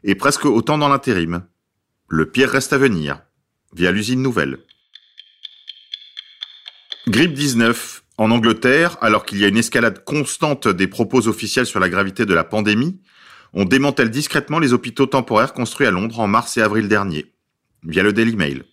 et 0.02 0.16
presque 0.16 0.46
autant 0.46 0.78
dans 0.78 0.88
l'intérim. 0.88 1.46
Le 2.08 2.28
pire 2.28 2.50
reste 2.50 2.72
à 2.72 2.78
venir, 2.78 3.20
via 3.72 3.92
l'usine 3.92 4.20
nouvelle. 4.20 4.58
Grippe 7.06 7.34
19. 7.34 8.02
En 8.18 8.32
Angleterre, 8.32 8.96
alors 9.00 9.24
qu'il 9.24 9.38
y 9.38 9.44
a 9.44 9.48
une 9.48 9.56
escalade 9.56 10.02
constante 10.04 10.66
des 10.66 10.88
propos 10.88 11.28
officiels 11.28 11.66
sur 11.66 11.78
la 11.78 11.88
gravité 11.88 12.26
de 12.26 12.34
la 12.34 12.42
pandémie, 12.42 13.00
on 13.52 13.64
démantèle 13.64 14.10
discrètement 14.10 14.58
les 14.58 14.72
hôpitaux 14.72 15.06
temporaires 15.06 15.52
construits 15.52 15.86
à 15.86 15.92
Londres 15.92 16.18
en 16.18 16.26
mars 16.26 16.56
et 16.56 16.62
avril 16.62 16.88
dernier, 16.88 17.32
via 17.84 18.02
le 18.02 18.12
Daily 18.12 18.34
Mail. 18.34 18.64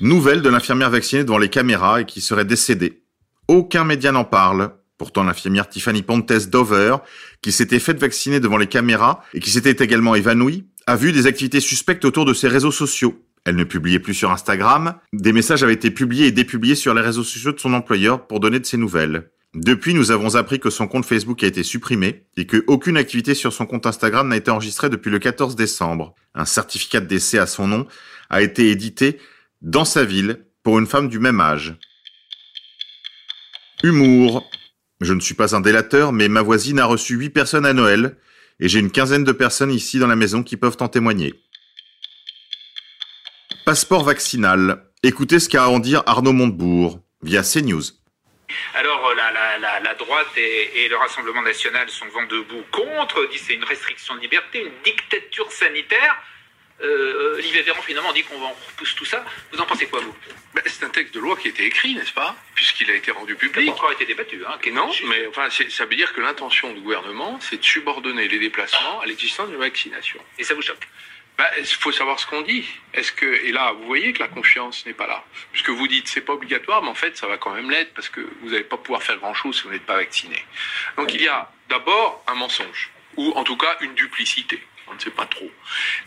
Nouvelle 0.00 0.40
de 0.40 0.48
l'infirmière 0.48 0.90
vaccinée 0.90 1.24
devant 1.24 1.38
les 1.38 1.50
caméras 1.50 2.02
et 2.02 2.06
qui 2.06 2.20
serait 2.20 2.44
décédée. 2.44 3.01
Aucun 3.48 3.84
média 3.84 4.12
n'en 4.12 4.24
parle. 4.24 4.72
Pourtant, 4.98 5.24
l'infirmière 5.24 5.68
Tiffany 5.68 6.02
Pontes 6.02 6.32
Dover, 6.48 6.96
qui 7.40 7.50
s'était 7.50 7.80
faite 7.80 7.98
vacciner 7.98 8.38
devant 8.38 8.56
les 8.56 8.68
caméras 8.68 9.22
et 9.34 9.40
qui 9.40 9.50
s'était 9.50 9.84
également 9.84 10.14
évanouie, 10.14 10.66
a 10.86 10.96
vu 10.96 11.12
des 11.12 11.26
activités 11.26 11.60
suspectes 11.60 12.04
autour 12.04 12.24
de 12.24 12.34
ses 12.34 12.48
réseaux 12.48 12.70
sociaux. 12.70 13.20
Elle 13.44 13.56
ne 13.56 13.64
publiait 13.64 13.98
plus 13.98 14.14
sur 14.14 14.30
Instagram. 14.30 14.94
Des 15.12 15.32
messages 15.32 15.64
avaient 15.64 15.72
été 15.72 15.90
publiés 15.90 16.26
et 16.26 16.32
dépubliés 16.32 16.76
sur 16.76 16.94
les 16.94 17.00
réseaux 17.00 17.24
sociaux 17.24 17.52
de 17.52 17.58
son 17.58 17.74
employeur 17.74 18.26
pour 18.26 18.38
donner 18.38 18.60
de 18.60 18.66
ses 18.66 18.76
nouvelles. 18.76 19.30
Depuis, 19.54 19.92
nous 19.92 20.12
avons 20.12 20.36
appris 20.36 20.60
que 20.60 20.70
son 20.70 20.86
compte 20.86 21.04
Facebook 21.04 21.42
a 21.42 21.46
été 21.46 21.62
supprimé 21.62 22.24
et 22.36 22.46
que 22.46 22.64
aucune 22.68 22.96
activité 22.96 23.34
sur 23.34 23.52
son 23.52 23.66
compte 23.66 23.86
Instagram 23.86 24.28
n'a 24.28 24.36
été 24.36 24.50
enregistrée 24.50 24.88
depuis 24.88 25.10
le 25.10 25.18
14 25.18 25.56
décembre. 25.56 26.14
Un 26.34 26.46
certificat 26.46 27.00
de 27.00 27.06
décès 27.06 27.38
à 27.38 27.46
son 27.46 27.66
nom 27.66 27.86
a 28.30 28.40
été 28.40 28.70
édité 28.70 29.18
dans 29.60 29.84
sa 29.84 30.04
ville 30.04 30.46
pour 30.62 30.78
une 30.78 30.86
femme 30.86 31.08
du 31.08 31.18
même 31.18 31.40
âge. 31.40 31.76
Humour. 33.82 34.48
Je 35.00 35.12
ne 35.12 35.20
suis 35.20 35.34
pas 35.34 35.56
un 35.56 35.60
délateur, 35.60 36.12
mais 36.12 36.28
ma 36.28 36.42
voisine 36.42 36.78
a 36.78 36.84
reçu 36.84 37.14
8 37.16 37.30
personnes 37.30 37.66
à 37.66 37.72
Noël, 37.72 38.16
et 38.60 38.68
j'ai 38.68 38.78
une 38.78 38.92
quinzaine 38.92 39.24
de 39.24 39.32
personnes 39.32 39.72
ici 39.72 39.98
dans 39.98 40.06
la 40.06 40.14
maison 40.14 40.44
qui 40.44 40.56
peuvent 40.56 40.76
en 40.78 40.88
témoigner. 40.88 41.34
Passeport 43.66 44.04
vaccinal. 44.04 44.86
Écoutez 45.02 45.40
ce 45.40 45.48
qu'a 45.48 45.64
à 45.64 45.68
en 45.68 45.80
dire 45.80 46.04
Arnaud 46.06 46.32
Montebourg, 46.32 47.00
via 47.22 47.42
CNews. 47.42 47.82
Alors 48.74 49.08
euh, 49.08 49.14
la, 49.16 49.58
la, 49.58 49.80
la, 49.80 49.94
droite 49.94 50.36
et, 50.36 50.88
le 50.88 50.96
Rassemblement 50.96 51.42
national 51.42 51.88
sont 51.88 52.06
vent 52.06 52.26
debout 52.26 52.62
contre, 52.70 53.28
dit 53.32 53.38
c'est 53.38 53.54
une 53.54 53.64
restriction 53.64 54.14
de 54.14 54.20
liberté, 54.20 54.60
une 54.60 54.72
dictature 54.84 55.50
sanitaire. 55.50 56.16
Euh, 56.80 57.34
Olivier 57.34 57.62
Véran 57.62 57.80
finalement 57.82 58.12
dit 58.12 58.22
qu'on 58.24 58.38
repousse 58.38 58.94
tout 58.94 59.04
ça. 59.04 59.24
Vous 59.52 59.58
en 59.60 59.66
pensez 59.66 59.86
quoi 59.86 60.00
vous? 60.00 60.14
Ben, 60.54 60.62
C'est 60.66 60.84
un 60.84 60.88
texte 60.88 61.14
de 61.14 61.20
loi 61.20 61.36
qui 61.36 61.48
a 61.48 61.50
été 61.50 61.64
écrit, 61.64 61.94
n'est-ce 61.94 62.12
pas? 62.12 62.34
Puisqu'il 62.54 62.90
a 62.90 62.94
été 62.94 63.10
rendu 63.10 63.36
public. 63.36 63.56
Il 63.60 63.66
n'a 63.66 63.72
encore 63.72 63.92
été 63.92 64.04
débattu. 64.04 64.42
Hein, 64.46 64.58
non, 64.72 64.90
mais 65.04 65.26
enfin, 65.28 65.48
ça 65.50 65.84
veut 65.84 65.96
dire 65.96 66.12
que 66.12 66.20
l'intention 66.20 66.72
du 66.72 66.80
gouvernement, 66.80 67.38
c'est 67.40 67.58
de 67.58 67.64
subordonner 67.64 68.26
les 68.28 68.38
déplacements 68.38 69.00
à 69.00 69.06
l'existence 69.06 69.48
d'une 69.48 69.58
vaccination. 69.58 70.20
Et 70.38 70.44
ça 70.44 70.54
vous 70.54 70.62
choque? 70.62 70.88
Il 71.38 71.44
ben, 71.56 71.64
faut 71.64 71.92
savoir 71.92 72.20
ce 72.20 72.26
qu'on 72.26 72.42
dit. 72.42 72.68
Est-ce 72.92 73.10
que 73.10 73.26
et 73.26 73.52
là, 73.52 73.72
vous 73.72 73.84
voyez 73.86 74.12
que 74.12 74.18
la 74.18 74.28
confiance 74.28 74.84
n'est 74.84 74.92
pas 74.92 75.06
là, 75.06 75.24
puisque 75.50 75.70
vous 75.70 75.88
dites 75.88 76.06
c'est 76.06 76.20
pas 76.20 76.34
obligatoire, 76.34 76.82
mais 76.82 76.90
en 76.90 76.94
fait, 76.94 77.16
ça 77.16 77.26
va 77.26 77.38
quand 77.38 77.54
même 77.54 77.70
l'être 77.70 77.94
parce 77.94 78.08
que 78.08 78.20
vous 78.42 78.50
n'allez 78.50 78.64
pas 78.64 78.76
pouvoir 78.76 79.02
faire 79.02 79.16
grand-chose 79.16 79.56
si 79.56 79.62
vous 79.62 79.70
n'êtes 79.70 79.86
pas 79.86 79.96
vacciné. 79.96 80.44
Donc 80.96 81.14
il 81.14 81.22
y 81.22 81.28
a 81.28 81.50
d'abord 81.68 82.22
un 82.26 82.34
mensonge 82.34 82.90
ou 83.16 83.32
en 83.32 83.44
tout 83.44 83.56
cas 83.56 83.76
une 83.80 83.94
duplicité. 83.94 84.62
On 84.88 84.94
ne 84.94 84.98
sait 84.98 85.10
pas 85.10 85.26
trop. 85.26 85.50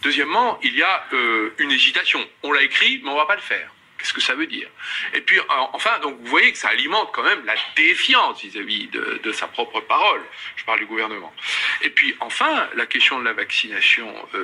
Deuxièmement, 0.02 0.60
il 0.64 0.76
y 0.76 0.84
a 0.84 1.06
euh, 1.14 1.54
une 1.60 1.72
hésitation. 1.72 2.26
On 2.44 2.52
l'a 2.52 2.64
écrit, 2.64 3.02
mais 3.04 3.10
on 3.10 3.16
va 3.16 3.26
pas 3.26 3.36
le 3.36 3.42
faire. 3.42 3.72
Qu'est-ce 3.98 4.14
que 4.14 4.22
ça 4.22 4.36
veut 4.36 4.46
dire? 4.46 4.68
Et 5.14 5.22
puis, 5.22 5.40
enfin, 5.74 5.98
donc 6.00 6.20
vous 6.20 6.28
voyez 6.28 6.52
que 6.52 6.58
ça 6.60 6.68
alimente 6.68 7.10
quand 7.12 7.24
même 7.24 7.44
la 7.46 7.56
défiance 7.76 8.40
vis-à-vis 8.44 8.88
de, 8.90 9.20
de, 9.24 9.32
sa 9.32 9.48
propre 9.48 9.80
parole. 9.80 10.22
Je 10.58 10.64
parle 10.64 10.80
du 10.80 10.86
gouvernement. 10.86 11.34
Et 11.82 11.90
puis, 11.90 12.16
enfin, 12.20 12.70
la 12.76 12.86
question 12.86 13.20
de 13.20 13.26
la 13.26 13.34
vaccination 13.34 14.14
euh, 14.36 14.44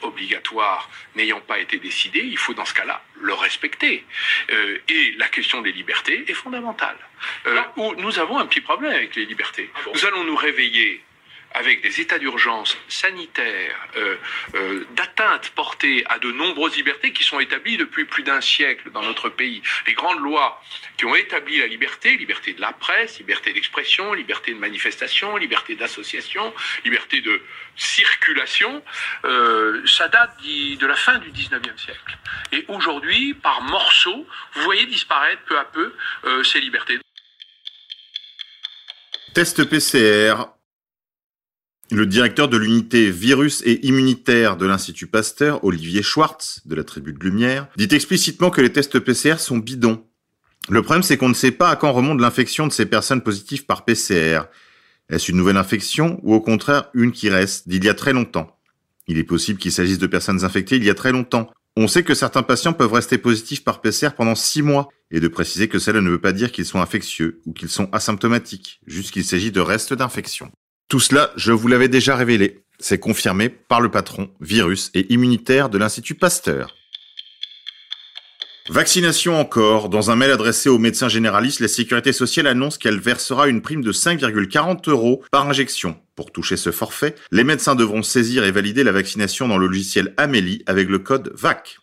obligatoire 0.00 0.88
n'ayant 1.14 1.40
pas 1.40 1.58
été 1.58 1.78
décidée, 1.78 2.20
il 2.20 2.38
faut 2.38 2.54
dans 2.54 2.64
ce 2.64 2.72
cas-là 2.72 3.04
le 3.20 3.34
respecter. 3.34 4.04
Euh, 4.50 4.78
et 4.88 5.12
la 5.18 5.28
question 5.28 5.60
des 5.60 5.72
libertés 5.72 6.24
est 6.26 6.34
fondamentale. 6.34 6.96
Euh, 7.46 7.60
où 7.76 7.94
nous 7.96 8.18
avons 8.18 8.38
un 8.38 8.46
petit 8.46 8.62
problème 8.62 8.92
avec 8.92 9.14
les 9.16 9.26
libertés. 9.26 9.68
Ah 9.74 9.78
bon? 9.84 9.92
Nous 9.94 10.06
allons 10.06 10.24
nous 10.24 10.36
réveiller 10.36 11.04
avec 11.54 11.82
des 11.82 12.00
états 12.00 12.18
d'urgence 12.18 12.76
sanitaires, 12.88 13.76
euh, 13.96 14.16
euh, 14.54 14.84
d'atteinte 14.96 15.50
portée 15.50 16.04
à 16.08 16.18
de 16.18 16.30
nombreuses 16.32 16.76
libertés 16.76 17.12
qui 17.12 17.24
sont 17.24 17.40
établies 17.40 17.76
depuis 17.76 18.04
plus 18.04 18.22
d'un 18.22 18.40
siècle 18.40 18.90
dans 18.90 19.02
notre 19.02 19.28
pays. 19.28 19.62
Les 19.86 19.94
grandes 19.94 20.20
lois 20.20 20.62
qui 20.96 21.04
ont 21.04 21.14
établi 21.14 21.58
la 21.58 21.66
liberté, 21.66 22.16
liberté 22.16 22.52
de 22.54 22.60
la 22.60 22.72
presse, 22.72 23.18
liberté 23.18 23.52
d'expression, 23.52 24.12
liberté 24.12 24.52
de 24.52 24.58
manifestation, 24.58 25.36
liberté 25.36 25.74
d'association, 25.76 26.52
liberté 26.84 27.20
de 27.20 27.42
circulation, 27.76 28.82
euh, 29.24 29.84
ça 29.86 30.08
date 30.08 30.36
de 30.42 30.86
la 30.86 30.96
fin 30.96 31.18
du 31.18 31.30
19e 31.30 31.78
siècle. 31.78 32.18
Et 32.52 32.64
aujourd'hui, 32.68 33.34
par 33.34 33.62
morceaux, 33.62 34.26
vous 34.54 34.62
voyez 34.62 34.86
disparaître 34.86 35.42
peu 35.44 35.58
à 35.58 35.64
peu 35.64 35.94
euh, 36.24 36.42
ces 36.44 36.60
libertés. 36.60 36.98
Test 39.34 39.64
PCR 39.64 40.34
le 41.92 42.06
directeur 42.06 42.48
de 42.48 42.56
l'unité 42.56 43.10
virus 43.10 43.62
et 43.66 43.86
immunitaire 43.86 44.56
de 44.56 44.66
l'Institut 44.66 45.06
Pasteur, 45.06 45.62
Olivier 45.64 46.02
Schwartz, 46.02 46.60
de 46.64 46.74
la 46.74 46.84
Tribu 46.84 47.12
de 47.12 47.22
Lumière, 47.22 47.68
dit 47.76 47.88
explicitement 47.90 48.50
que 48.50 48.60
les 48.60 48.72
tests 48.72 48.98
PCR 48.98 49.38
sont 49.38 49.58
bidons. 49.58 50.04
Le 50.68 50.82
problème, 50.82 51.02
c'est 51.02 51.16
qu'on 51.16 51.28
ne 51.28 51.34
sait 51.34 51.50
pas 51.50 51.70
à 51.70 51.76
quand 51.76 51.92
remonte 51.92 52.20
l'infection 52.20 52.66
de 52.66 52.72
ces 52.72 52.86
personnes 52.86 53.20
positives 53.20 53.66
par 53.66 53.84
PCR. 53.84 54.42
Est-ce 55.10 55.30
une 55.30 55.36
nouvelle 55.36 55.56
infection 55.56 56.18
ou 56.22 56.34
au 56.34 56.40
contraire 56.40 56.88
une 56.94 57.12
qui 57.12 57.28
reste 57.28 57.68
d'il 57.68 57.84
y 57.84 57.88
a 57.88 57.94
très 57.94 58.12
longtemps? 58.12 58.56
Il 59.06 59.18
est 59.18 59.24
possible 59.24 59.58
qu'il 59.58 59.72
s'agisse 59.72 59.98
de 59.98 60.06
personnes 60.06 60.44
infectées 60.44 60.76
il 60.76 60.84
y 60.84 60.90
a 60.90 60.94
très 60.94 61.12
longtemps. 61.12 61.50
On 61.76 61.88
sait 61.88 62.04
que 62.04 62.14
certains 62.14 62.42
patients 62.42 62.72
peuvent 62.72 62.92
rester 62.92 63.18
positifs 63.18 63.64
par 63.64 63.80
PCR 63.80 64.10
pendant 64.16 64.34
six 64.34 64.62
mois, 64.62 64.88
et 65.10 65.20
de 65.20 65.28
préciser 65.28 65.68
que 65.68 65.78
cela 65.78 66.00
ne 66.00 66.08
veut 66.08 66.20
pas 66.20 66.32
dire 66.32 66.50
qu'ils 66.52 66.64
sont 66.64 66.80
infectieux 66.80 67.42
ou 67.44 67.52
qu'ils 67.52 67.68
sont 67.68 67.90
asymptomatiques, 67.92 68.80
juste 68.86 69.10
qu'il 69.10 69.24
s'agit 69.24 69.52
de 69.52 69.60
restes 69.60 69.92
d'infection. 69.92 70.50
Tout 70.92 71.00
cela, 71.00 71.32
je 71.36 71.52
vous 71.52 71.68
l'avais 71.68 71.88
déjà 71.88 72.16
révélé. 72.16 72.64
C'est 72.78 72.98
confirmé 72.98 73.48
par 73.48 73.80
le 73.80 73.90
patron 73.90 74.28
virus 74.42 74.90
et 74.92 75.10
immunitaire 75.10 75.70
de 75.70 75.78
l'Institut 75.78 76.14
Pasteur. 76.14 76.76
Vaccination 78.68 79.40
encore. 79.40 79.88
Dans 79.88 80.10
un 80.10 80.16
mail 80.16 80.30
adressé 80.30 80.68
aux 80.68 80.76
médecins 80.76 81.08
généralistes, 81.08 81.60
la 81.60 81.68
Sécurité 81.68 82.12
sociale 82.12 82.46
annonce 82.46 82.76
qu'elle 82.76 83.00
versera 83.00 83.48
une 83.48 83.62
prime 83.62 83.80
de 83.80 83.90
5,40 83.90 84.90
euros 84.90 85.24
par 85.30 85.48
injection. 85.48 85.96
Pour 86.14 86.30
toucher 86.30 86.58
ce 86.58 86.70
forfait, 86.70 87.14
les 87.30 87.42
médecins 87.42 87.74
devront 87.74 88.02
saisir 88.02 88.44
et 88.44 88.52
valider 88.52 88.84
la 88.84 88.92
vaccination 88.92 89.48
dans 89.48 89.56
le 89.56 89.68
logiciel 89.68 90.12
Amélie 90.18 90.62
avec 90.66 90.90
le 90.90 90.98
code 90.98 91.32
VAC. 91.34 91.78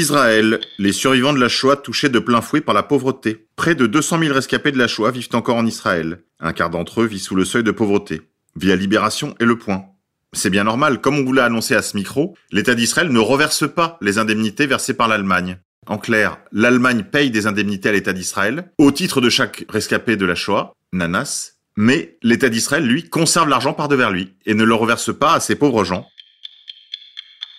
Israël, 0.00 0.60
les 0.78 0.92
survivants 0.92 1.32
de 1.32 1.38
la 1.38 1.48
Shoah 1.48 1.76
touchés 1.76 2.08
de 2.08 2.18
plein 2.18 2.40
fouet 2.40 2.60
par 2.60 2.74
la 2.74 2.82
pauvreté. 2.82 3.46
Près 3.56 3.74
de 3.74 3.86
200 3.86 4.18
000 4.18 4.34
rescapés 4.34 4.72
de 4.72 4.78
la 4.78 4.88
Shoah 4.88 5.10
vivent 5.10 5.28
encore 5.34 5.56
en 5.56 5.66
Israël. 5.66 6.22
Un 6.40 6.52
quart 6.52 6.70
d'entre 6.70 7.02
eux 7.02 7.06
vit 7.06 7.20
sous 7.20 7.34
le 7.34 7.44
seuil 7.44 7.62
de 7.62 7.70
pauvreté. 7.70 8.22
Via 8.56 8.76
Libération 8.76 9.34
et 9.40 9.44
Le 9.44 9.56
Point. 9.56 9.84
C'est 10.32 10.50
bien 10.50 10.64
normal, 10.64 11.00
comme 11.00 11.18
on 11.18 11.24
vous 11.24 11.32
l'a 11.32 11.44
annoncé 11.44 11.76
à 11.76 11.82
ce 11.82 11.96
micro, 11.96 12.36
l'État 12.50 12.74
d'Israël 12.74 13.08
ne 13.08 13.20
reverse 13.20 13.72
pas 13.72 13.98
les 14.00 14.18
indemnités 14.18 14.66
versées 14.66 14.94
par 14.94 15.06
l'Allemagne. 15.06 15.58
En 15.86 15.98
clair, 15.98 16.38
l'Allemagne 16.50 17.04
paye 17.04 17.30
des 17.30 17.46
indemnités 17.46 17.90
à 17.90 17.92
l'État 17.92 18.12
d'Israël, 18.12 18.72
au 18.78 18.90
titre 18.90 19.20
de 19.20 19.30
chaque 19.30 19.64
rescapé 19.68 20.16
de 20.16 20.26
la 20.26 20.34
Shoah, 20.34 20.74
Nanas, 20.92 21.52
mais 21.76 22.18
l'État 22.22 22.48
d'Israël, 22.48 22.84
lui, 22.84 23.08
conserve 23.08 23.48
l'argent 23.48 23.74
par 23.74 23.88
devers 23.88 24.10
lui, 24.10 24.32
et 24.44 24.54
ne 24.54 24.64
le 24.64 24.74
reverse 24.74 25.16
pas 25.16 25.34
à 25.34 25.40
ces 25.40 25.54
pauvres 25.54 25.84
gens. 25.84 26.08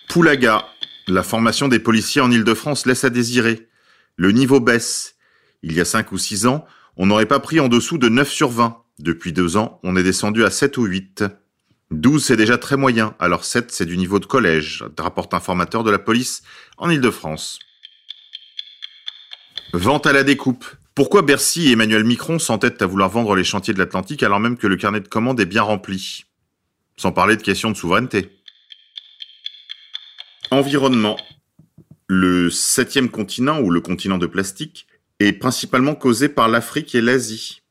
Poulaga, 0.08 0.66
la 1.08 1.22
formation 1.22 1.68
des 1.68 1.78
policiers 1.78 2.20
en 2.20 2.30
Ile-de-France 2.30 2.86
laisse 2.86 3.04
à 3.04 3.10
désirer. 3.10 3.68
Le 4.16 4.32
niveau 4.32 4.60
baisse. 4.60 5.14
Il 5.62 5.72
y 5.72 5.80
a 5.80 5.84
5 5.84 6.12
ou 6.12 6.18
6 6.18 6.46
ans, 6.46 6.64
on 6.96 7.06
n'aurait 7.06 7.26
pas 7.26 7.40
pris 7.40 7.60
en 7.60 7.68
dessous 7.68 7.98
de 7.98 8.08
9 8.08 8.28
sur 8.28 8.50
20. 8.50 8.82
Depuis 8.98 9.32
2 9.32 9.56
ans, 9.56 9.80
on 9.82 9.96
est 9.96 10.02
descendu 10.02 10.44
à 10.44 10.50
7 10.50 10.78
ou 10.78 10.84
8. 10.84 11.24
12, 11.90 12.24
c'est 12.24 12.36
déjà 12.36 12.58
très 12.58 12.76
moyen, 12.76 13.14
alors 13.18 13.44
7, 13.44 13.70
c'est 13.70 13.86
du 13.86 13.96
niveau 13.96 14.18
de 14.18 14.26
collège, 14.26 14.84
rapporte 14.98 15.34
un 15.34 15.40
formateur 15.40 15.84
de 15.84 15.90
la 15.90 15.98
police 15.98 16.42
en 16.78 16.90
Ile-de-France. 16.90 17.60
Vente 19.72 20.06
à 20.06 20.12
la 20.12 20.24
découpe. 20.24 20.64
Pourquoi 20.94 21.22
Bercy 21.22 21.68
et 21.68 21.72
Emmanuel 21.72 22.04
Micron 22.04 22.38
s'entêtent 22.38 22.80
à 22.80 22.86
vouloir 22.86 23.10
vendre 23.10 23.36
les 23.36 23.44
chantiers 23.44 23.74
de 23.74 23.78
l'Atlantique 23.78 24.22
alors 24.22 24.40
même 24.40 24.56
que 24.56 24.66
le 24.66 24.76
carnet 24.76 25.00
de 25.00 25.08
commandes 25.08 25.38
est 25.38 25.46
bien 25.46 25.62
rempli? 25.62 26.24
Sans 26.96 27.12
parler 27.12 27.36
de 27.36 27.42
questions 27.42 27.70
de 27.70 27.76
souveraineté. 27.76 28.30
Environnement. 30.52 31.16
Le 32.06 32.50
septième 32.50 33.08
continent, 33.08 33.60
ou 33.60 33.70
le 33.70 33.80
continent 33.80 34.16
de 34.16 34.26
plastique, 34.26 34.86
est 35.18 35.32
principalement 35.32 35.96
causé 35.96 36.28
par 36.28 36.48
l'Afrique 36.48 36.94
et 36.94 37.00
l'Asie. 37.00 37.62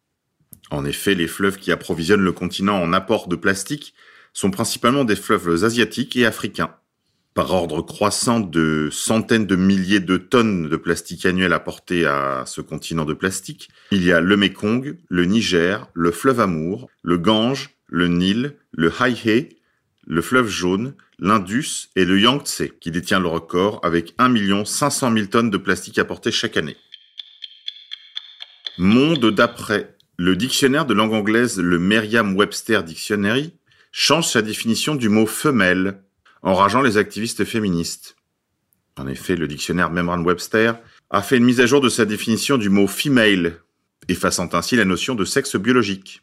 En 0.71 0.83
effet, 0.83 1.15
les 1.15 1.27
fleuves 1.27 1.57
qui 1.57 1.71
approvisionnent 1.71 2.23
le 2.23 2.33
continent 2.33 2.81
en 2.81 2.91
apport 2.91 3.29
de 3.29 3.37
plastique 3.37 3.93
sont 4.33 4.51
principalement 4.51 5.05
des 5.05 5.15
fleuves 5.15 5.63
asiatiques 5.63 6.17
et 6.17 6.25
africains. 6.25 6.75
Par 7.33 7.53
ordre 7.53 7.81
croissant 7.81 8.41
de 8.41 8.89
centaines 8.91 9.45
de 9.45 9.55
milliers 9.55 10.01
de 10.01 10.17
tonnes 10.17 10.67
de 10.67 10.75
plastique 10.75 11.25
annuel 11.25 11.53
apportées 11.53 12.05
à 12.05 12.43
ce 12.45 12.59
continent 12.59 13.05
de 13.05 13.13
plastique, 13.13 13.69
il 13.91 14.03
y 14.03 14.11
a 14.11 14.19
le 14.19 14.35
Mekong, 14.35 14.97
le 15.07 15.25
Niger, 15.25 15.87
le 15.93 16.11
fleuve 16.11 16.41
Amour, 16.41 16.89
le 17.03 17.17
Gange, 17.17 17.69
le 17.87 18.07
Nil, 18.07 18.57
le 18.71 18.91
Hai 19.01 19.54
le 20.05 20.21
fleuve 20.21 20.47
jaune, 20.47 20.95
l'Indus 21.19 21.89
et 21.95 22.05
le 22.05 22.19
Yangtze, 22.19 22.63
qui 22.79 22.91
détient 22.91 23.19
le 23.19 23.27
record 23.27 23.79
avec 23.83 24.13
1 24.17 24.65
500 24.65 25.13
000 25.13 25.25
tonnes 25.27 25.49
de 25.49 25.57
plastique 25.57 25.99
apportées 25.99 26.31
chaque 26.31 26.57
année. 26.57 26.77
Monde 28.77 29.31
d'après. 29.31 29.95
Le 30.17 30.35
dictionnaire 30.35 30.85
de 30.85 30.93
langue 30.93 31.13
anglaise, 31.13 31.59
le 31.59 31.79
Merriam-Webster 31.79 32.83
Dictionary, 32.83 33.53
change 33.91 34.27
sa 34.27 34.41
définition 34.41 34.95
du 34.95 35.09
mot 35.09 35.25
femelle, 35.25 36.01
enrageant 36.41 36.81
les 36.81 36.97
activistes 36.97 37.43
féministes. 37.43 38.15
En 38.97 39.07
effet, 39.07 39.35
le 39.35 39.47
dictionnaire 39.47 39.91
Merriam-Webster 39.91 40.75
a 41.09 41.21
fait 41.21 41.37
une 41.37 41.43
mise 41.43 41.59
à 41.59 41.65
jour 41.65 41.81
de 41.81 41.89
sa 41.89 42.05
définition 42.05 42.57
du 42.57 42.69
mot 42.69 42.87
female, 42.87 43.61
effaçant 44.07 44.49
ainsi 44.53 44.75
la 44.75 44.85
notion 44.85 45.15
de 45.15 45.25
sexe 45.25 45.55
biologique. 45.55 46.21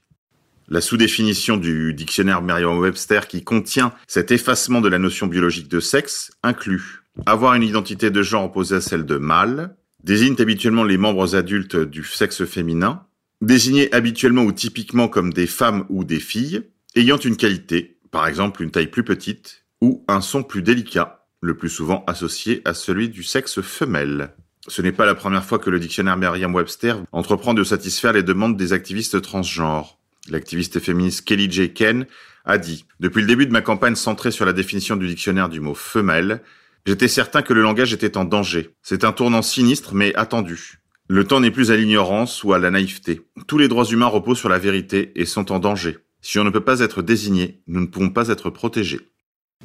La 0.68 0.80
sous-définition 0.80 1.56
du 1.56 1.94
dictionnaire 1.94 2.42
Merriam-Webster 2.42 3.26
qui 3.28 3.44
contient 3.44 3.92
cet 4.06 4.30
effacement 4.30 4.80
de 4.80 4.88
la 4.88 4.98
notion 4.98 5.26
biologique 5.26 5.68
de 5.68 5.80
sexe 5.80 6.32
inclut 6.42 7.02
avoir 7.26 7.54
une 7.54 7.62
identité 7.62 8.10
de 8.10 8.22
genre 8.22 8.44
opposée 8.44 8.76
à 8.76 8.80
celle 8.80 9.04
de 9.04 9.18
mâle, 9.18 9.76
désigne 10.02 10.36
habituellement 10.38 10.84
les 10.84 10.98
membres 10.98 11.36
adultes 11.36 11.76
du 11.76 12.04
sexe 12.04 12.44
féminin, 12.44 13.06
désignés 13.40 13.92
habituellement 13.92 14.42
ou 14.42 14.52
typiquement 14.52 15.08
comme 15.08 15.32
des 15.32 15.46
femmes 15.46 15.84
ou 15.88 16.04
des 16.04 16.20
filles, 16.20 16.62
ayant 16.96 17.18
une 17.18 17.36
qualité, 17.36 17.98
par 18.10 18.26
exemple 18.26 18.62
une 18.62 18.70
taille 18.70 18.90
plus 18.90 19.04
petite 19.04 19.64
ou 19.80 20.04
un 20.08 20.20
son 20.20 20.42
plus 20.42 20.62
délicat, 20.62 21.26
le 21.40 21.56
plus 21.56 21.68
souvent 21.68 22.04
associé 22.06 22.62
à 22.64 22.72
celui 22.72 23.08
du 23.08 23.22
sexe 23.22 23.60
femelle. 23.60 24.34
Ce 24.68 24.80
n'est 24.80 24.92
pas 24.92 25.06
la 25.06 25.16
première 25.16 25.44
fois 25.44 25.58
que 25.58 25.70
le 25.70 25.80
dictionnaire 25.80 26.16
Merriam-Webster 26.16 26.96
entreprend 27.10 27.52
de 27.52 27.64
satisfaire 27.64 28.12
les 28.12 28.22
demandes 28.22 28.56
des 28.56 28.72
activistes 28.72 29.20
transgenres. 29.20 29.98
L'activiste 30.28 30.78
féministe 30.78 31.24
Kelly 31.24 31.50
J. 31.50 31.72
Ken 31.72 32.06
a 32.44 32.58
dit 32.58 32.84
«Depuis 33.00 33.20
le 33.20 33.26
début 33.26 33.46
de 33.46 33.52
ma 33.52 33.60
campagne 33.60 33.96
centrée 33.96 34.30
sur 34.30 34.44
la 34.44 34.52
définition 34.52 34.96
du 34.96 35.06
dictionnaire 35.06 35.48
du 35.48 35.60
mot 35.60 35.74
femelle, 35.74 36.42
j'étais 36.86 37.08
certain 37.08 37.42
que 37.42 37.52
le 37.52 37.62
langage 37.62 37.92
était 37.92 38.16
en 38.16 38.24
danger. 38.24 38.70
C'est 38.82 39.04
un 39.04 39.12
tournant 39.12 39.42
sinistre 39.42 39.94
mais 39.94 40.14
attendu. 40.14 40.78
Le 41.08 41.24
temps 41.24 41.40
n'est 41.40 41.50
plus 41.50 41.70
à 41.70 41.76
l'ignorance 41.76 42.44
ou 42.44 42.52
à 42.52 42.58
la 42.58 42.70
naïveté. 42.70 43.22
Tous 43.46 43.58
les 43.58 43.68
droits 43.68 43.84
humains 43.84 44.06
reposent 44.06 44.38
sur 44.38 44.48
la 44.48 44.58
vérité 44.58 45.12
et 45.16 45.26
sont 45.26 45.50
en 45.50 45.58
danger. 45.58 45.98
Si 46.20 46.38
on 46.38 46.44
ne 46.44 46.50
peut 46.50 46.64
pas 46.64 46.80
être 46.80 47.02
désigné, 47.02 47.60
nous 47.66 47.80
ne 47.80 47.86
pouvons 47.86 48.10
pas 48.10 48.28
être 48.28 48.50
protégés.» 48.50 49.00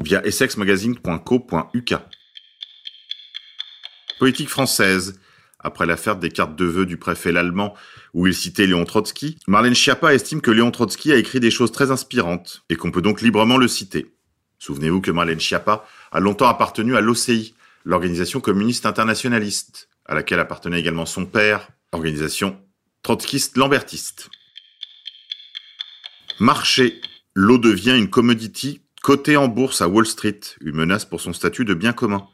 Via 0.03 0.25
essexmagazine.co.uk 0.25 1.95
Politique 4.19 4.49
française. 4.49 5.19
Après 5.59 5.85
l'affaire 5.85 6.17
des 6.17 6.29
cartes 6.29 6.55
de 6.55 6.65
vœux 6.65 6.85
du 6.85 6.97
préfet 6.97 7.31
l'allemand 7.31 7.73
où 8.13 8.27
il 8.27 8.33
citait 8.33 8.67
Léon 8.67 8.85
Trotsky, 8.85 9.39
Marlène 9.47 9.73
Schiappa 9.73 10.13
estime 10.13 10.41
que 10.41 10.51
Léon 10.51 10.71
Trotsky 10.71 11.11
a 11.11 11.17
écrit 11.17 11.39
des 11.39 11.51
choses 11.51 11.71
très 11.71 11.91
inspirantes 11.91 12.63
et 12.69 12.75
qu'on 12.75 12.91
peut 12.91 13.01
donc 13.01 13.21
librement 13.21 13.57
le 13.57 13.67
citer. 13.67 14.13
Souvenez-vous 14.59 15.01
que 15.01 15.11
Marlène 15.11 15.39
Schiappa 15.39 15.85
a 16.11 16.19
longtemps 16.19 16.47
appartenu 16.47 16.95
à 16.95 17.01
l'OCI, 17.01 17.55
l'organisation 17.85 18.39
communiste 18.39 18.85
internationaliste, 18.85 19.89
à 20.05 20.15
laquelle 20.15 20.39
appartenait 20.39 20.79
également 20.79 21.05
son 21.05 21.25
père, 21.25 21.69
organisation 21.91 22.59
trotskiste-lambertiste. 23.03 24.29
Marché. 26.39 27.01
L'eau 27.33 27.57
devient 27.57 27.95
une 27.95 28.09
commodity 28.09 28.81
cotée 29.03 29.37
en 29.37 29.47
bourse 29.47 29.81
à 29.81 29.87
Wall 29.87 30.05
Street, 30.05 30.39
une 30.61 30.75
menace 30.75 31.05
pour 31.05 31.21
son 31.21 31.31
statut 31.31 31.65
de 31.65 31.73
bien 31.73 31.93
commun. 31.93 32.27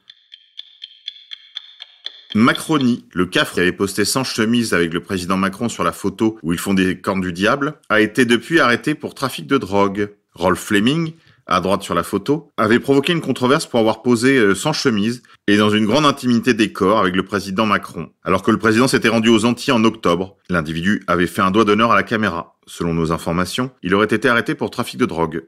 Macronie, 2.36 3.06
le 3.14 3.28
cafre 3.28 3.60
avait 3.60 3.72
posté 3.72 4.06
sans 4.06 4.24
chemise 4.24 4.74
avec 4.74 4.92
le 4.92 5.02
président 5.02 5.38
Macron 5.38 5.70
sur 5.70 5.84
la 5.84 5.92
photo 5.92 6.40
où 6.42 6.52
ils 6.52 6.60
font 6.60 6.74
des 6.74 7.00
cornes 7.00 7.22
du 7.22 7.32
diable, 7.32 7.76
a 7.90 8.02
été 8.02 8.26
depuis 8.26 8.60
arrêté 8.60 8.96
pour 8.96 9.14
trafic 9.14 9.46
de 9.46 9.60
drogue. 9.60 10.10
Rolf 10.34 10.60
Fleming, 10.60 11.14
à 11.46 11.62
droite 11.62 11.84
sur 11.84 11.94
la 11.94 12.02
photo, 12.02 12.52
avait 12.58 12.80
provoqué 12.80 13.14
une 13.14 13.22
controverse 13.22 13.68
pour 13.68 13.80
avoir 13.80 14.02
posé 14.02 14.38
euh, 14.38 14.56
sans 14.56 14.74
chemise 14.74 15.22
et 15.48 15.58
dans 15.58 15.70
une 15.70 15.86
grande 15.86 16.08
intimité 16.08 16.56
des 16.56 16.72
corps 16.72 17.00
avec 17.00 17.16
le 17.16 17.24
président 17.24 17.68
Macron. 17.68 18.10
Alors 18.24 18.42
que 18.42 18.50
le 18.50 18.58
président 18.58 18.88
s'était 18.88 19.10
rendu 19.10 19.30
aux 19.30 19.46
Antilles 19.46 19.74
en 19.74 19.84
octobre, 19.84 20.36
l'individu 20.50 21.04
avait 21.06 21.28
fait 21.28 21.42
un 21.42 21.52
doigt 21.52 21.66
d'honneur 21.66 21.92
à 21.92 21.96
la 21.96 22.04
caméra. 22.04 22.58
Selon 22.66 22.96
nos 22.96 23.12
informations, 23.12 23.70
il 23.84 23.94
aurait 23.94 24.08
été 24.08 24.28
arrêté 24.28 24.56
pour 24.56 24.72
trafic 24.72 25.00
de 25.00 25.06
drogue. 25.06 25.44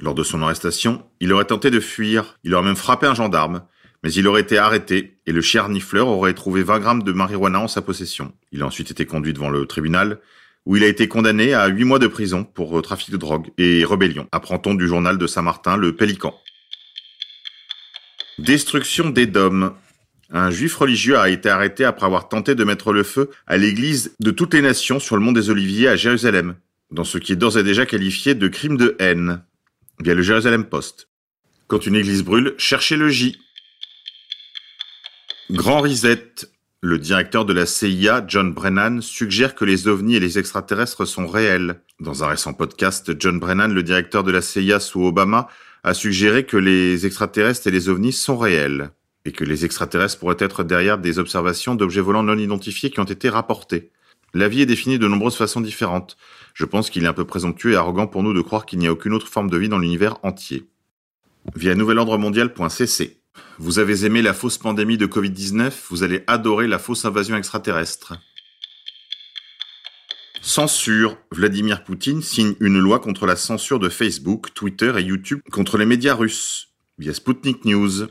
Lors 0.00 0.14
de 0.14 0.22
son 0.22 0.42
arrestation, 0.42 1.04
il 1.20 1.32
aurait 1.34 1.44
tenté 1.44 1.70
de 1.70 1.80
fuir, 1.80 2.38
il 2.44 2.54
aurait 2.54 2.64
même 2.64 2.76
frappé 2.76 3.06
un 3.06 3.14
gendarme, 3.14 3.62
mais 4.04 4.12
il 4.12 4.28
aurait 4.28 4.42
été 4.42 4.58
arrêté 4.58 5.16
et 5.26 5.32
le 5.32 5.40
chien 5.40 5.62
renifleur 5.62 6.08
aurait 6.08 6.34
trouvé 6.34 6.62
20 6.62 6.78
grammes 6.78 7.02
de 7.02 7.12
marijuana 7.12 7.58
en 7.58 7.68
sa 7.68 7.80
possession. 7.80 8.34
Il 8.52 8.60
a 8.60 8.66
ensuite 8.66 8.90
été 8.90 9.06
conduit 9.06 9.32
devant 9.32 9.48
le 9.48 9.64
tribunal 9.64 10.20
où 10.66 10.76
il 10.76 10.84
a 10.84 10.88
été 10.88 11.08
condamné 11.08 11.54
à 11.54 11.66
8 11.66 11.84
mois 11.84 11.98
de 11.98 12.06
prison 12.06 12.44
pour 12.44 12.78
euh, 12.78 12.82
trafic 12.82 13.10
de 13.10 13.16
drogue 13.16 13.48
et 13.56 13.84
rébellion, 13.84 14.28
apprend-on 14.30 14.74
du 14.74 14.86
journal 14.86 15.16
de 15.16 15.26
Saint-Martin, 15.26 15.78
le 15.78 15.96
Pélican. 15.96 16.38
Destruction 18.38 19.08
des 19.08 19.26
dômes. 19.26 19.72
Un 20.30 20.50
juif 20.50 20.76
religieux 20.76 21.18
a 21.18 21.30
été 21.30 21.48
arrêté 21.48 21.84
après 21.84 22.06
avoir 22.06 22.28
tenté 22.28 22.54
de 22.54 22.64
mettre 22.64 22.92
le 22.92 23.04
feu 23.04 23.30
à 23.46 23.56
l'église 23.56 24.14
de 24.20 24.30
toutes 24.30 24.52
les 24.52 24.62
nations 24.62 25.00
sur 25.00 25.16
le 25.16 25.22
mont 25.22 25.32
des 25.32 25.48
Oliviers 25.48 25.88
à 25.88 25.96
Jérusalem, 25.96 26.56
dans 26.90 27.04
ce 27.04 27.16
qui 27.16 27.32
est 27.32 27.36
d'ores 27.36 27.56
et 27.56 27.62
déjà 27.62 27.86
qualifié 27.86 28.34
de 28.34 28.48
crime 28.48 28.76
de 28.76 28.96
haine, 28.98 29.42
via 30.02 30.14
le 30.14 30.22
Jérusalem 30.22 30.64
Post. 30.64 31.08
Quand 31.68 31.86
une 31.86 31.94
église 31.94 32.22
brûle, 32.22 32.54
cherchez 32.58 32.96
le 32.96 33.08
J. 33.08 33.38
Grand 35.50 35.82
Reset. 35.82 36.48
Le 36.80 36.98
directeur 36.98 37.44
de 37.44 37.52
la 37.52 37.66
CIA, 37.66 38.24
John 38.26 38.54
Brennan, 38.54 39.02
suggère 39.02 39.54
que 39.54 39.66
les 39.66 39.88
ovnis 39.88 40.16
et 40.16 40.20
les 40.20 40.38
extraterrestres 40.38 41.04
sont 41.04 41.26
réels. 41.26 41.82
Dans 42.00 42.24
un 42.24 42.28
récent 42.28 42.54
podcast, 42.54 43.12
John 43.18 43.38
Brennan, 43.38 43.72
le 43.72 43.82
directeur 43.82 44.24
de 44.24 44.30
la 44.30 44.40
CIA 44.40 44.80
sous 44.80 45.04
Obama, 45.04 45.48
a 45.82 45.92
suggéré 45.92 46.46
que 46.46 46.56
les 46.56 47.04
extraterrestres 47.04 47.66
et 47.66 47.70
les 47.70 47.90
ovnis 47.90 48.12
sont 48.12 48.38
réels, 48.38 48.90
et 49.26 49.32
que 49.32 49.44
les 49.44 49.66
extraterrestres 49.66 50.18
pourraient 50.18 50.36
être 50.38 50.64
derrière 50.64 50.96
des 50.96 51.18
observations 51.18 51.74
d'objets 51.74 52.00
volants 52.00 52.22
non 52.22 52.38
identifiés 52.38 52.88
qui 52.90 53.00
ont 53.00 53.04
été 53.04 53.28
rapportés. 53.28 53.90
La 54.32 54.48
vie 54.48 54.62
est 54.62 54.66
définie 54.66 54.98
de 54.98 55.08
nombreuses 55.08 55.36
façons 55.36 55.60
différentes. 55.60 56.16
Je 56.54 56.64
pense 56.64 56.88
qu'il 56.88 57.04
est 57.04 57.08
un 57.08 57.12
peu 57.12 57.26
présomptueux 57.26 57.72
et 57.72 57.76
arrogant 57.76 58.06
pour 58.06 58.22
nous 58.22 58.32
de 58.32 58.40
croire 58.40 58.64
qu'il 58.64 58.78
n'y 58.78 58.86
a 58.86 58.92
aucune 58.92 59.12
autre 59.12 59.28
forme 59.28 59.50
de 59.50 59.58
vie 59.58 59.68
dans 59.68 59.78
l'univers 59.78 60.16
entier. 60.22 60.64
Via 61.54 61.74
nouvelordremondial.cc 61.74 63.23
vous 63.58 63.78
avez 63.78 64.04
aimé 64.04 64.22
la 64.22 64.34
fausse 64.34 64.58
pandémie 64.58 64.98
de 64.98 65.06
Covid-19, 65.06 65.72
vous 65.90 66.02
allez 66.02 66.24
adorer 66.26 66.66
la 66.66 66.78
fausse 66.78 67.04
invasion 67.04 67.36
extraterrestre. 67.36 68.14
Censure. 70.40 71.16
Vladimir 71.30 71.84
Poutine 71.84 72.20
signe 72.20 72.54
une 72.60 72.78
loi 72.78 73.00
contre 73.00 73.26
la 73.26 73.34
censure 73.34 73.78
de 73.78 73.88
Facebook, 73.88 74.52
Twitter 74.52 74.92
et 74.98 75.02
YouTube 75.02 75.40
contre 75.50 75.78
les 75.78 75.86
médias 75.86 76.14
russes, 76.14 76.68
via 76.98 77.14
Sputnik 77.14 77.64
News. 77.64 78.08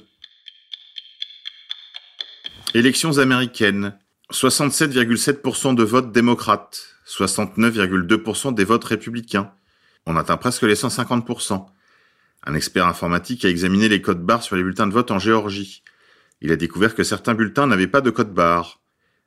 Élections 2.74 3.20
américaines. 3.20 3.98
67,7% 4.32 5.76
de 5.76 5.84
votes 5.84 6.12
démocrates, 6.12 6.82
69,2% 7.08 8.56
des 8.56 8.64
votes 8.64 8.84
républicains. 8.84 9.52
On 10.08 10.16
atteint 10.16 10.38
presque 10.38 10.64
les 10.64 10.74
150%. 10.74 11.68
Un 12.46 12.56
expert 12.56 12.88
informatique 12.88 13.46
a 13.46 13.50
examiné 13.50 13.88
les 13.88 14.02
codes 14.02 14.24
barres 14.24 14.44
sur 14.44 14.56
les 14.56 14.64
bulletins 14.64 14.88
de 14.88 14.94
vote 14.94 15.12
en 15.12 15.20
Géorgie. 15.20 15.84
Il 16.42 16.52
a 16.52 16.58
découvert 16.58 16.94
que 16.94 17.04
certains 17.04 17.36
bulletins 17.36 17.68
n'avaient 17.68 17.88
pas 17.88 18.02
de 18.02 18.10
code 18.10 18.34
barre. 18.34 18.82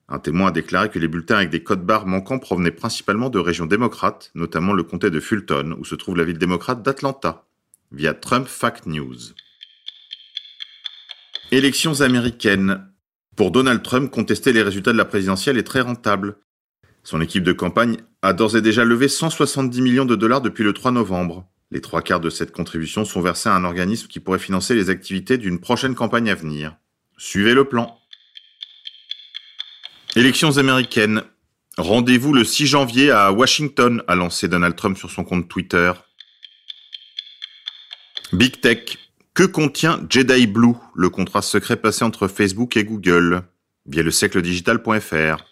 Un 0.09 0.19
témoin 0.19 0.49
a 0.49 0.53
déclaré 0.53 0.91
que 0.91 0.99
les 0.99 1.09
bulletins 1.09 1.39
avec 1.39 1.51
des 1.51 1.63
codes 1.63 1.85
barres 1.85 2.07
manquants 2.07 2.39
provenaient 2.39 2.71
principalement 2.71 3.31
de 3.31 3.39
régions 3.39 3.67
démocrates, 3.67 4.31
notamment 4.35 4.75
le 4.75 4.83
comté 4.83 5.11
de 5.11 5.19
Fulton, 5.19 5.77
où 5.79 5.85
se 5.85 5.95
trouve 5.95 6.17
la 6.17 6.25
ville 6.25 6.39
démocrate 6.39 6.83
d'Atlanta, 6.83 7.47
via 7.91 8.13
Trump 8.13 8.47
Fact 8.47 8.87
News. 8.87 9.17
Élections 11.51 12.03
américaines. 12.03 12.87
Pour 13.35 13.51
Donald 13.51 13.83
Trump, 13.83 14.11
contester 14.11 14.53
les 14.53 14.63
résultats 14.63 14.93
de 14.93 14.99
la 14.99 15.05
présidentielle 15.05 15.59
est 15.59 15.63
très 15.63 15.81
rentable. 15.81 16.37
Son 17.03 17.21
équipe 17.21 17.45
de 17.45 17.53
campagne 17.53 17.97
a 18.23 18.33
d'ores 18.33 18.57
et 18.57 18.63
déjà 18.63 18.85
levé 18.85 19.09
170 19.09 19.81
millions 19.81 20.05
de 20.05 20.17
dollars 20.17 20.41
depuis 20.41 20.65
le 20.65 20.73
3 20.73 20.93
novembre. 20.93 21.49
Les 21.71 21.81
trois 21.81 22.03
quarts 22.03 22.21
de 22.21 22.31
cette 22.31 22.53
contribution 22.53 23.05
sont 23.05 23.21
versés 23.21 23.49
à 23.49 23.55
un 23.55 23.65
organisme 23.65 24.07
qui 24.07 24.21
pourrait 24.21 24.39
financer 24.39 24.75
les 24.75 24.89
activités 24.89 25.37
d'une 25.37 25.61
prochaine 25.61 25.95
campagne 25.95 26.31
à 26.31 26.35
venir. 26.35 26.77
Suivez 27.19 27.55
le 27.55 27.65
plan. 27.65 27.99
Élections 30.15 30.59
américaines. 30.59 31.23
Rendez-vous 31.77 32.33
le 32.33 32.45
6 32.45 32.67
janvier 32.67 33.11
à 33.11 33.33
Washington, 33.33 34.03
a 34.07 34.15
lancé 34.15 34.49
Donald 34.49 34.77
Trump 34.77 34.97
sur 34.97 35.11
son 35.11 35.25
compte 35.25 35.49
Twitter. 35.49 35.93
Big 38.33 38.61
Tech. 38.61 38.99
Que 39.35 39.43
contient 39.43 40.01
Jedi 40.09 40.47
Blue, 40.47 40.77
le 40.95 41.11
contrat 41.11 41.43
secret 41.43 41.77
passé 41.77 42.05
entre 42.05 42.27
Facebook 42.27 42.79
et 42.79 42.85
Google, 42.85 43.43
via 43.85 44.03
le 44.03 44.11
siècledigital.fr. 44.11 45.45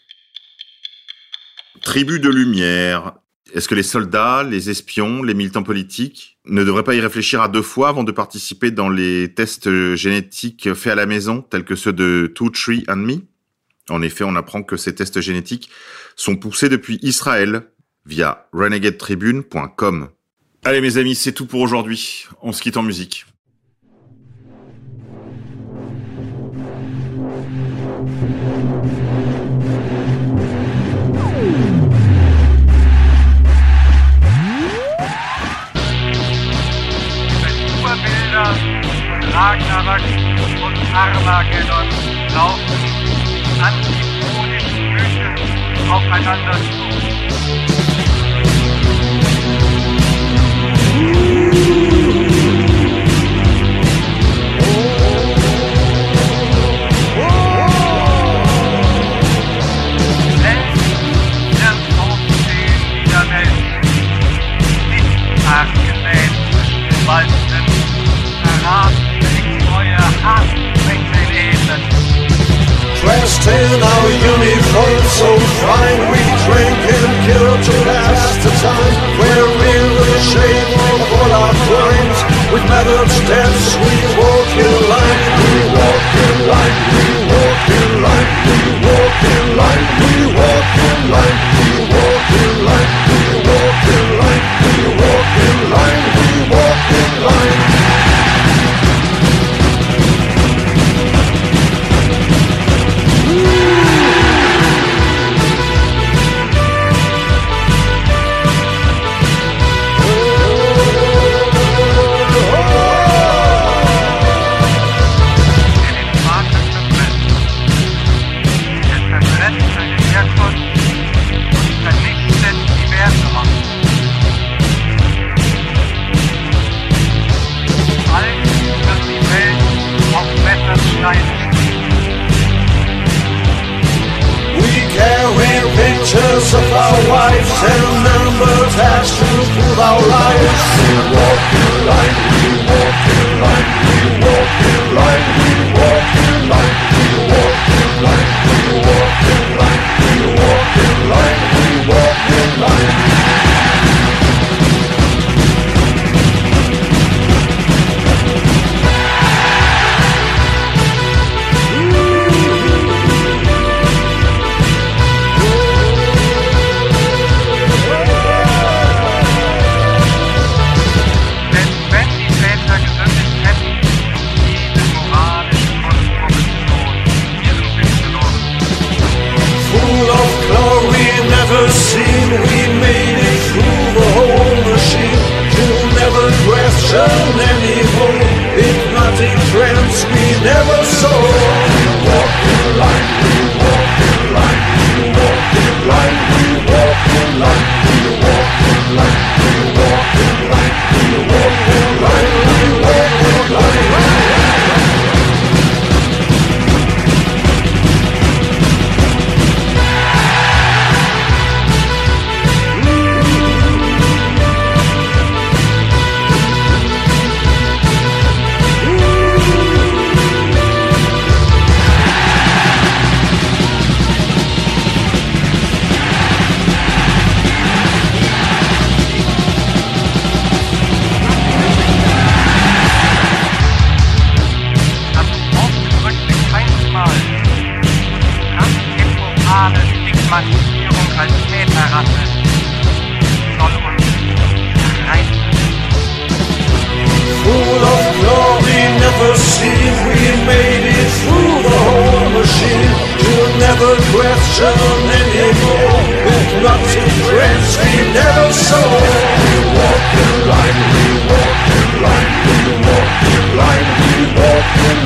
Tribu 1.83 2.19
de 2.19 2.31
lumière. 2.31 3.13
Est-ce 3.55 3.69
que 3.69 3.77
les 3.77 3.85
soldats, 3.85 4.43
les 4.43 4.69
espions, 4.69 5.23
les 5.23 5.33
militants 5.33 5.63
politiques 5.63 6.39
ne 6.45 6.65
devraient 6.65 6.83
pas 6.83 6.97
y 6.97 7.01
réfléchir 7.01 7.41
à 7.41 7.47
deux 7.47 7.63
fois 7.63 7.89
avant 7.89 8.03
de 8.03 8.11
participer 8.11 8.73
dans 8.73 8.89
les 8.89 9.33
tests 9.33 9.95
génétiques 9.95 10.75
faits 10.75 10.93
à 10.93 10.97
la 10.97 11.07
maison, 11.07 11.41
tels 11.41 11.65
que 11.65 11.77
ceux 11.77 11.93
de 11.93 12.33
Two, 12.35 12.51
Tree 12.51 12.85
and 12.89 12.97
Me? 12.97 13.19
En 13.91 14.03
effet, 14.03 14.25
on 14.25 14.35
apprend 14.35 14.65
que 14.65 14.77
ces 14.77 14.93
tests 14.97 15.21
génétiques 15.21 15.71
sont 16.17 16.35
poussés 16.35 16.69
depuis 16.69 16.99
Israël 17.03 17.63
via 18.07 18.49
renegadetribune.com. 18.53 20.09
Allez 20.65 20.81
mes 20.81 20.97
amis, 20.97 21.15
c'est 21.15 21.33
tout 21.33 21.47
pour 21.47 21.61
aujourd'hui. 21.61 22.27
On 22.43 22.51
se 22.51 22.61
quitte 22.61 22.77
en 22.77 22.83
musique. 22.83 23.25
Ragnarok 39.35 40.01
und 40.65 40.79
Armageddon 40.95 41.89
laufen 42.33 42.85
antiponischen 43.61 44.93
Mythen 44.93 45.35
aufeinander 45.91 46.53
zu. 46.53 46.85
Verrat, 68.65 69.04
Dressed 73.05 73.45
in 73.45 73.77
our 73.77 74.09
uniform 74.09 75.05
so 75.21 75.29
fine 75.61 76.01
We 76.09 76.25
drink 76.49 76.81
and 76.97 77.13
kill 77.29 77.53
to 77.61 77.75
pass 77.85 78.33
the 78.41 78.49
time. 78.65 78.97
We're 79.21 79.53
in 79.69 79.85
the 80.01 80.17
shape 80.25 80.73
of 80.81 81.01
all 81.13 81.33
our 81.45 81.53
crimes. 81.69 82.19
With 82.57 82.65
methods 82.73 83.13
steps 83.21 83.77
we 83.85 84.14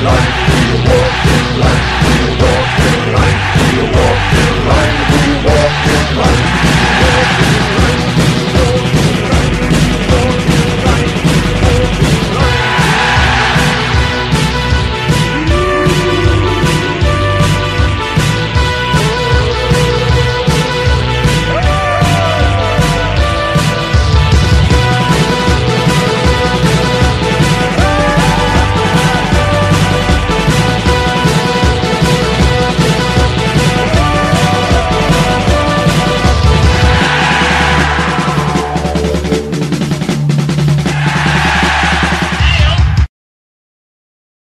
life. 0.03 0.48